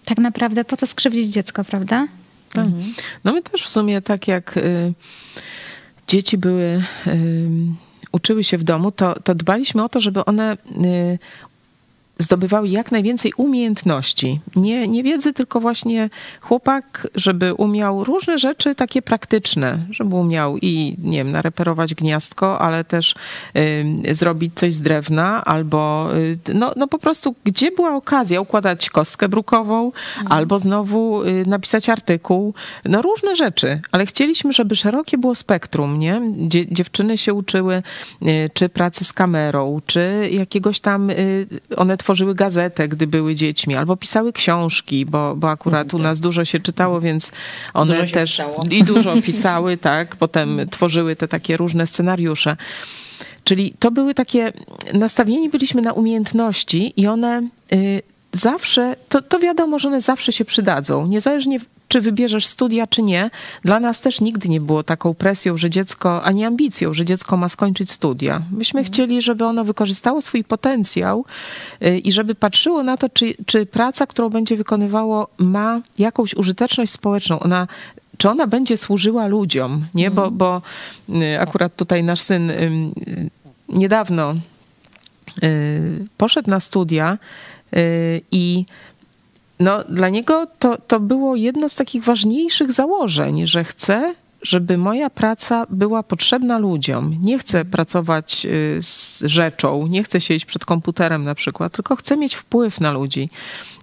[0.05, 2.07] tak naprawdę po co skrzywdzić dziecko, prawda?
[2.53, 2.66] Tak.
[2.66, 2.93] Mhm.
[3.24, 4.93] No my też w sumie tak jak y,
[6.07, 7.49] dzieci były, y,
[8.11, 11.20] uczyły się w domu, to, to dbaliśmy o to, żeby one y,
[12.20, 14.39] zdobywały jak najwięcej umiejętności.
[14.55, 16.09] Nie, nie wiedzy, tylko właśnie
[16.41, 22.84] chłopak, żeby umiał różne rzeczy takie praktyczne, żeby umiał i, nie wiem, nareperować gniazdko, ale
[22.84, 23.16] też
[24.07, 28.89] y, zrobić coś z drewna, albo y, no, no po prostu, gdzie była okazja układać
[28.89, 30.28] kostkę brukową, mhm.
[30.30, 32.53] albo znowu y, napisać artykuł,
[32.86, 36.22] no różne rzeczy, ale chcieliśmy, żeby szerokie było spektrum, nie?
[36.38, 37.84] Dzie, dziewczyny się uczyły
[38.22, 43.76] y, czy pracy z kamerą, czy jakiegoś tam, y, one tworzyły gazetę, gdy były dziećmi,
[43.76, 47.32] albo pisały książki, bo, bo akurat u nas dużo się czytało, więc
[47.74, 48.41] one też
[48.72, 52.58] i dużo pisały, tak, potem tworzyły te takie różne scenariusze.
[53.43, 54.53] Czyli to były takie,
[54.93, 58.01] nastawieni byliśmy na umiejętności i one y,
[58.32, 61.08] zawsze, to, to wiadomo, że one zawsze się przydadzą.
[61.08, 63.29] Niezależnie czy wybierzesz studia, czy nie.
[63.63, 67.49] Dla nas też nigdy nie było taką presją, że dziecko, ani ambicją, że dziecko ma
[67.49, 68.41] skończyć studia.
[68.51, 68.93] Myśmy mhm.
[68.93, 71.25] chcieli, żeby ono wykorzystało swój potencjał
[71.81, 76.91] y, i żeby patrzyło na to, czy, czy praca, którą będzie wykonywało, ma jakąś użyteczność
[76.91, 77.39] społeczną.
[77.39, 77.67] Ona
[78.17, 80.11] czy ona będzie służyła ludziom, nie?
[80.11, 80.38] Bo, mhm.
[80.38, 80.61] bo
[81.09, 82.91] y, akurat tutaj nasz syn y,
[83.69, 84.36] niedawno
[86.17, 87.17] poszedł na studia
[88.31, 88.65] i
[89.60, 94.14] no, dla niego to, to było jedno z takich ważniejszych założeń, że chce
[94.45, 97.18] żeby moja praca była potrzebna ludziom.
[97.22, 102.18] Nie chcę pracować y, z rzeczą, nie chcę siedzieć przed komputerem na przykład, tylko chcę
[102.18, 103.30] mieć wpływ na ludzi.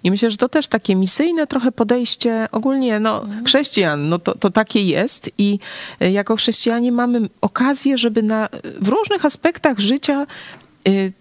[0.03, 4.49] I myślę, że to też takie misyjne trochę podejście ogólnie, no chrześcijan, no to, to
[4.49, 5.59] takie jest i
[6.01, 8.49] y, jako chrześcijanie mamy okazję, żeby na,
[8.81, 10.25] w różnych aspektach życia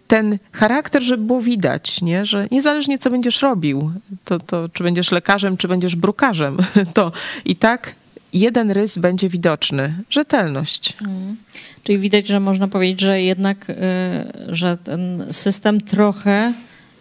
[0.08, 2.26] ten charakter, żeby było widać, nie?
[2.26, 3.92] że niezależnie co będziesz robił,
[4.24, 6.58] to, to czy będziesz lekarzem, czy będziesz brukarzem,
[6.94, 7.12] to
[7.44, 7.94] i tak
[8.32, 10.96] jeden rys będzie widoczny rzetelność.
[10.96, 11.36] Hmm.
[11.82, 13.74] Czyli widać, że można powiedzieć, że jednak, y,
[14.48, 16.52] że ten system trochę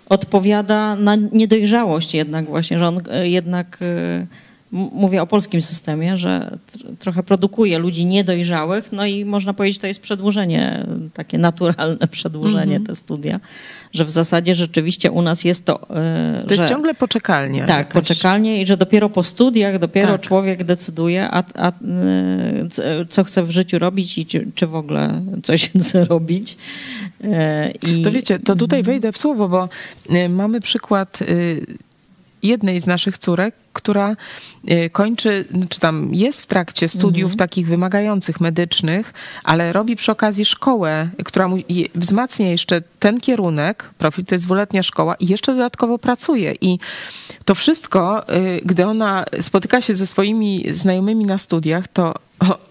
[0.09, 4.27] odpowiada na niedojrzałość jednak właśnie, że on y, jednak y,
[4.71, 6.57] mówię o polskim systemie, że
[6.99, 12.83] trochę produkuje ludzi niedojrzałych, no i można powiedzieć, to jest przedłużenie, takie naturalne przedłużenie mm
[12.83, 12.87] -hmm.
[12.87, 13.39] te studia,
[13.93, 15.89] że w zasadzie rzeczywiście u nas jest to...
[15.89, 17.65] E, to jest ciągle poczekalnia.
[17.65, 17.93] Tak, jakaś.
[17.93, 20.21] poczekalnie i że dopiero po studiach, dopiero tak.
[20.21, 21.73] człowiek decyduje, a, a, e,
[23.09, 26.57] co chce w życiu robić i czy, czy w ogóle coś chce robić.
[27.23, 28.01] E, I...
[28.01, 28.93] To wiecie, to tutaj mhm.
[28.93, 29.69] wejdę w słowo, bo
[30.29, 31.19] mamy przykład
[32.43, 34.15] jednej z naszych córek, która
[34.71, 37.37] y, kończy, czy tam jest w trakcie studiów mhm.
[37.37, 39.13] takich wymagających medycznych,
[39.43, 41.57] ale robi przy okazji szkołę, która mu
[41.95, 46.55] wzmacnia jeszcze ten kierunek, profil to jest dwuletnia szkoła i jeszcze dodatkowo pracuje.
[46.61, 46.79] I
[47.45, 52.13] to wszystko, y, gdy ona spotyka się ze swoimi znajomymi na studiach, to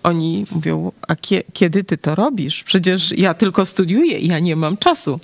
[0.02, 2.64] oni mówią, a kie, kiedy ty to robisz?
[2.64, 5.20] Przecież ja tylko studiuję i ja nie mam czasu.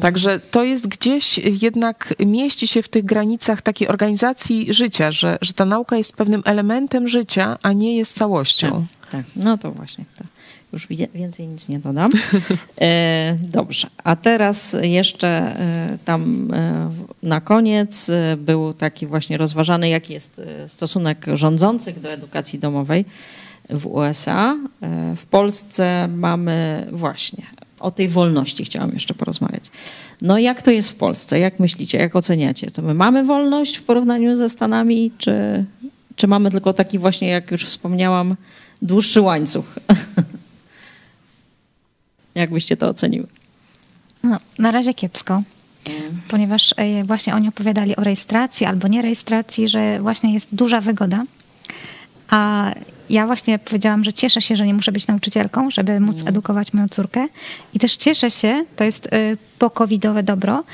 [0.00, 5.52] Także to jest gdzieś jednak mieści się w tych granicach takiej organizacji życia, że, że
[5.52, 8.86] ta nauka jest pewnym elementem życia, a nie jest całością.
[9.00, 9.24] Tak, tak.
[9.36, 10.04] no to właśnie.
[10.18, 10.26] Tak.
[10.72, 12.10] Już więcej nic nie dodam.
[12.80, 16.90] E, dobrze, a teraz jeszcze e, tam e,
[17.22, 23.04] na koniec e, był taki właśnie rozważany, jaki jest stosunek rządzących do edukacji domowej
[23.70, 24.56] w USA.
[25.16, 27.46] W Polsce mamy właśnie
[27.86, 29.64] o tej wolności chciałam jeszcze porozmawiać.
[30.22, 31.38] No jak to jest w Polsce?
[31.38, 32.70] Jak myślicie, jak oceniacie?
[32.70, 35.64] To my mamy wolność w porównaniu ze Stanami, czy,
[36.16, 38.36] czy mamy tylko taki właśnie, jak już wspomniałam,
[38.82, 39.64] dłuższy łańcuch?
[42.34, 43.26] jak byście to oceniły?
[44.22, 45.42] No, na razie kiepsko.
[46.28, 51.24] Ponieważ e, właśnie oni opowiadali o rejestracji albo nierejestracji, że właśnie jest duża wygoda.
[52.30, 52.72] A
[53.10, 56.28] ja właśnie powiedziałam, że cieszę się, że nie muszę być nauczycielką, żeby móc mm.
[56.28, 57.28] edukować moją córkę.
[57.74, 60.64] I też cieszę się, to jest y, pokowidowe dobro,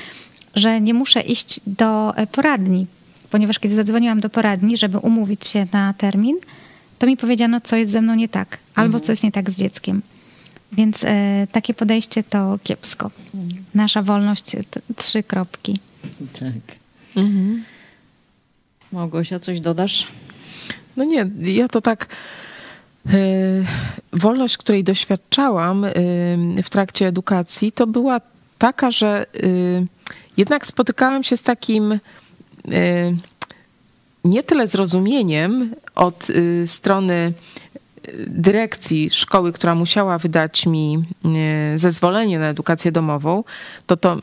[0.55, 2.87] że nie muszę iść do y, poradni,
[3.29, 6.37] ponieważ kiedy zadzwoniłam do poradni, żeby umówić się na termin,
[6.99, 9.57] to mi powiedziano, co jest ze mną nie tak, albo co jest nie tak z
[9.57, 10.01] dzieckiem.
[10.71, 11.07] Więc y,
[11.51, 13.11] takie podejście to kiepsko.
[13.33, 13.49] Mm.
[13.75, 14.55] Nasza wolność,
[14.95, 15.79] trzy kropki.
[16.33, 16.77] Tak.
[17.15, 17.63] Mhm.
[18.91, 20.07] Małgosia, coś dodasz?
[20.97, 22.07] No nie, ja to tak.
[23.09, 23.13] E,
[24.13, 25.91] wolność, której doświadczałam e,
[26.63, 28.21] w trakcie edukacji, to była
[28.57, 29.47] taka, że e,
[30.37, 31.99] jednak spotykałam się z takim
[34.23, 36.27] nie tyle zrozumieniem od
[36.65, 37.33] strony
[38.27, 41.03] dyrekcji szkoły, która musiała wydać mi
[41.75, 43.43] zezwolenie na edukację domową,
[43.85, 44.17] to to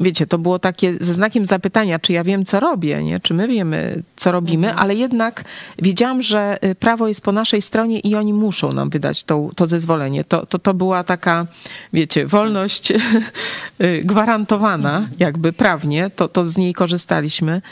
[0.00, 3.20] wiecie, to było takie ze znakiem zapytania, czy ja wiem, co robię, nie?
[3.20, 4.82] czy my wiemy, co robimy, mhm.
[4.82, 5.44] ale jednak
[5.78, 9.66] wiedziałam, że y, prawo jest po naszej stronie i oni muszą nam wydać to, to
[9.66, 10.24] zezwolenie.
[10.24, 11.46] To, to, to była taka,
[11.92, 17.62] wiecie, wolność y, gwarantowana, jakby prawnie, to, to z niej korzystaliśmy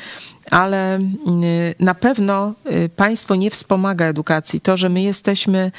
[0.51, 4.61] ale y, na pewno y, państwo nie wspomaga edukacji.
[4.61, 5.73] To, że my jesteśmy,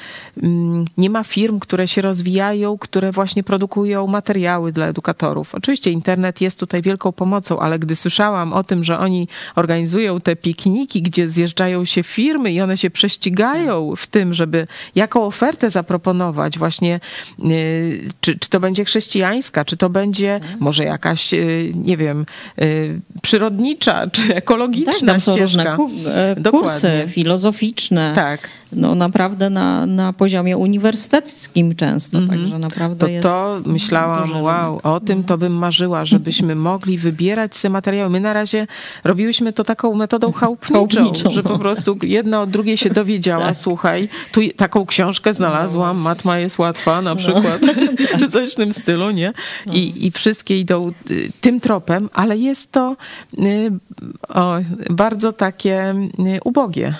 [0.43, 5.55] mm, nie ma firm, które się rozwijają, które właśnie produkują materiały dla edukatorów.
[5.55, 10.35] Oczywiście internet jest tutaj wielką pomocą, ale gdy słyszałam o tym, że oni organizują te
[10.35, 16.57] pikniki, gdzie zjeżdżają się firmy i one się prześcigają w tym, żeby jaką ofertę zaproponować,
[16.57, 16.99] właśnie
[17.39, 21.31] y, czy, czy to będzie chrześcijańska, czy to będzie może jakaś,
[21.75, 22.25] nie wiem,
[23.21, 25.75] przyrodnicza, czy ekologiczna, ekologiczna tak, tam są ścieżka.
[25.75, 28.11] różne e, kursy filozoficzne.
[28.15, 28.49] Tak.
[28.71, 32.31] No naprawdę na, na poziomie uniwersyteckim często, mm -hmm.
[32.31, 33.27] także naprawdę to, jest...
[33.27, 38.09] To myślałam, wow, o tym to bym marzyła, żebyśmy mogli wybierać te materiały.
[38.09, 38.67] My na razie
[39.03, 41.49] robiłyśmy to taką metodą chałupniczą, chałupniczą że no.
[41.49, 43.57] po prostu jedna od drugiej się dowiedziała, tak.
[43.57, 47.15] słuchaj, tu taką książkę znalazłam, matma jest łatwa na no.
[47.15, 48.19] przykład, no.
[48.19, 49.33] czy coś w tym stylu, nie?
[49.73, 50.05] I, no.
[50.05, 52.95] I wszystkie idą y, tym tropem, ale jest to
[53.39, 53.71] y,
[54.29, 54.55] o,
[54.89, 56.93] bardzo takie y, ubogie.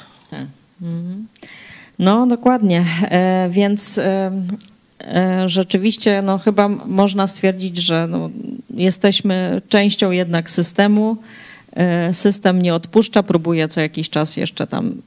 [0.82, 1.28] Mhm.
[2.00, 2.86] No, dokładnie.
[3.04, 4.32] E, więc e,
[5.02, 8.30] e, rzeczywiście no, chyba można stwierdzić, że no,
[8.74, 11.18] jesteśmy częścią jednak systemu.
[12.12, 15.02] System nie odpuszcza, próbuje co jakiś czas jeszcze tam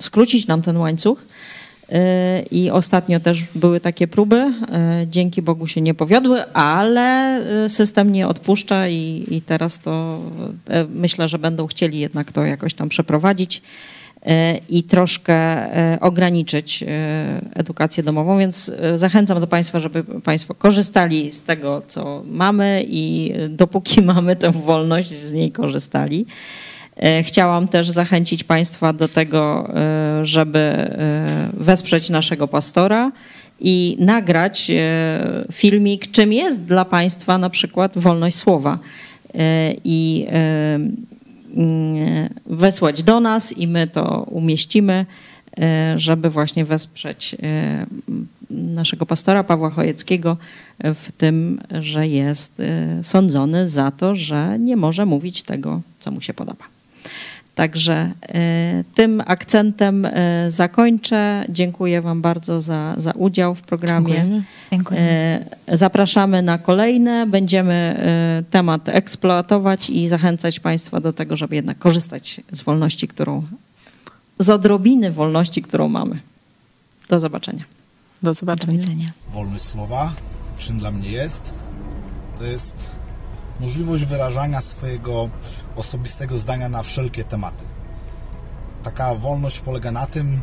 [0.00, 1.24] skrócić nam ten łańcuch.
[2.50, 4.52] I ostatnio też były takie próby.
[5.06, 10.20] Dzięki Bogu się nie powiodły, ale system nie odpuszcza i, i teraz to
[10.94, 13.62] myślę, że będą chcieli jednak to jakoś tam przeprowadzić
[14.68, 16.86] i troszkę e, ograniczyć e,
[17.54, 23.32] edukację domową, więc e, zachęcam do Państwa, żeby Państwo korzystali z tego, co mamy i
[23.48, 26.26] dopóki mamy tę wolność, z niej korzystali.
[27.22, 29.70] Chciałam też zachęcić Państwa do tego,
[30.22, 30.90] żeby
[31.54, 33.12] wesprzeć naszego pastora
[33.60, 34.70] i nagrać
[35.52, 38.78] filmik, czym jest dla Państwa na przykład wolność słowa.
[39.84, 40.26] I
[42.46, 45.06] wysłać do nas i my to umieścimy,
[45.58, 47.86] e, żeby właśnie wesprzeć e,
[48.50, 50.36] naszego pastora Pawła Chojeckiego
[50.84, 56.20] w tym, że jest e, sądzony za to, że nie może mówić tego, co mu
[56.20, 56.64] się podoba.
[57.54, 58.10] Także
[58.94, 60.08] tym akcentem
[60.48, 61.44] zakończę.
[61.48, 64.14] Dziękuję Wam bardzo za, za udział w programie.
[64.14, 64.44] Dziękujemy.
[64.72, 65.48] Dziękujemy.
[65.68, 67.26] Zapraszamy na kolejne.
[67.26, 68.00] Będziemy
[68.50, 73.42] temat eksploatować i zachęcać Państwa do tego, żeby jednak korzystać z wolności, którą,
[74.38, 76.18] z odrobiny wolności, którą mamy.
[77.08, 77.64] Do zobaczenia.
[78.22, 79.06] Do zobaczenia.
[79.26, 80.12] Do Wolność słowa,
[80.58, 81.54] czym dla mnie jest?
[82.38, 82.90] To jest
[83.60, 85.30] możliwość wyrażania swojego
[85.76, 87.64] osobistego zdania na wszelkie tematy.
[88.82, 90.40] Taka wolność polega na tym,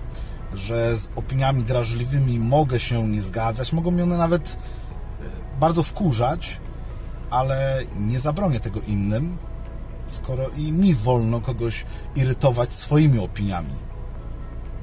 [0.53, 6.59] że z opiniami drażliwymi mogę się nie zgadzać, mogą mnie one nawet e, bardzo wkurzać,
[7.29, 9.37] ale nie zabronię tego innym,
[10.07, 13.73] skoro i mi wolno kogoś irytować swoimi opiniami.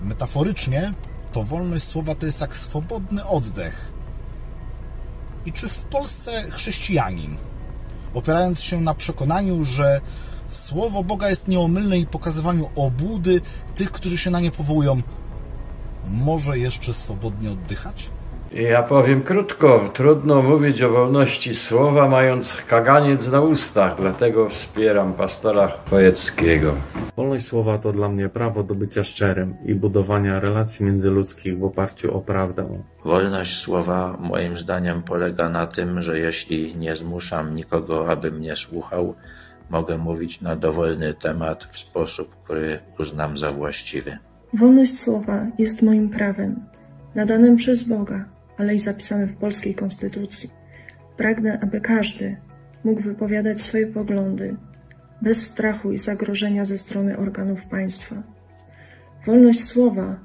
[0.03, 0.93] Metaforycznie
[1.33, 3.93] to wolność słowa to jest jak swobodny oddech.
[5.47, 7.37] I czy w Polsce chrześcijanin
[8.15, 10.01] opierając się na przekonaniu, że
[10.49, 13.41] Słowo Boga jest nieomylne i pokazywaniu obłudy
[13.75, 15.01] tych, którzy się na nie powołują,
[16.11, 18.11] może jeszcze swobodnie oddychać?
[18.53, 19.89] Ja powiem krótko.
[19.93, 26.75] Trudno mówić o wolności słowa, mając kaganiec na ustach, dlatego wspieram pastora Chojeckiego.
[27.17, 32.17] Wolność słowa to dla mnie prawo do bycia szczerym i budowania relacji międzyludzkich w oparciu
[32.17, 32.83] o prawdę.
[33.05, 39.15] Wolność słowa moim zdaniem polega na tym, że jeśli nie zmuszam nikogo, aby mnie słuchał,
[39.71, 44.19] mogę mówić na dowolny temat w sposób, który uznam za właściwy.
[44.55, 46.61] Wolność słowa jest moim prawem,
[47.15, 50.51] nadanym przez Boga ale i zapisane w polskiej konstytucji.
[51.17, 52.37] Pragnę, aby każdy
[52.85, 54.57] mógł wypowiadać swoje poglądy
[55.23, 58.23] bez strachu i zagrożenia ze strony organów państwa.
[59.27, 60.17] Wolność słowa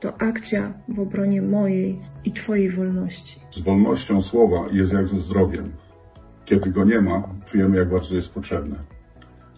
[0.00, 3.40] to akcja w obronie mojej i Twojej wolności.
[3.50, 5.72] Z wolnością słowa jest jak ze zdrowiem.
[6.48, 8.76] Kiedy go nie ma, czujemy, jak bardzo jest potrzebne.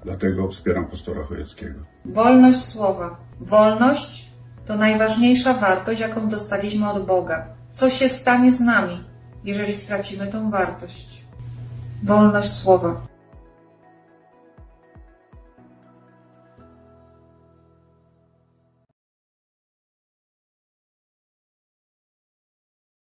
[0.04, 1.80] Dlatego wspieram pastora Chojeckiego.
[2.04, 3.16] Wolność słowa.
[3.40, 4.30] Wolność
[4.66, 7.46] to najważniejsza wartość, jaką dostaliśmy od Boga.
[7.72, 9.04] Co się stanie z nami,
[9.44, 11.24] jeżeli stracimy tą wartość?
[12.02, 13.00] Wolność słowa.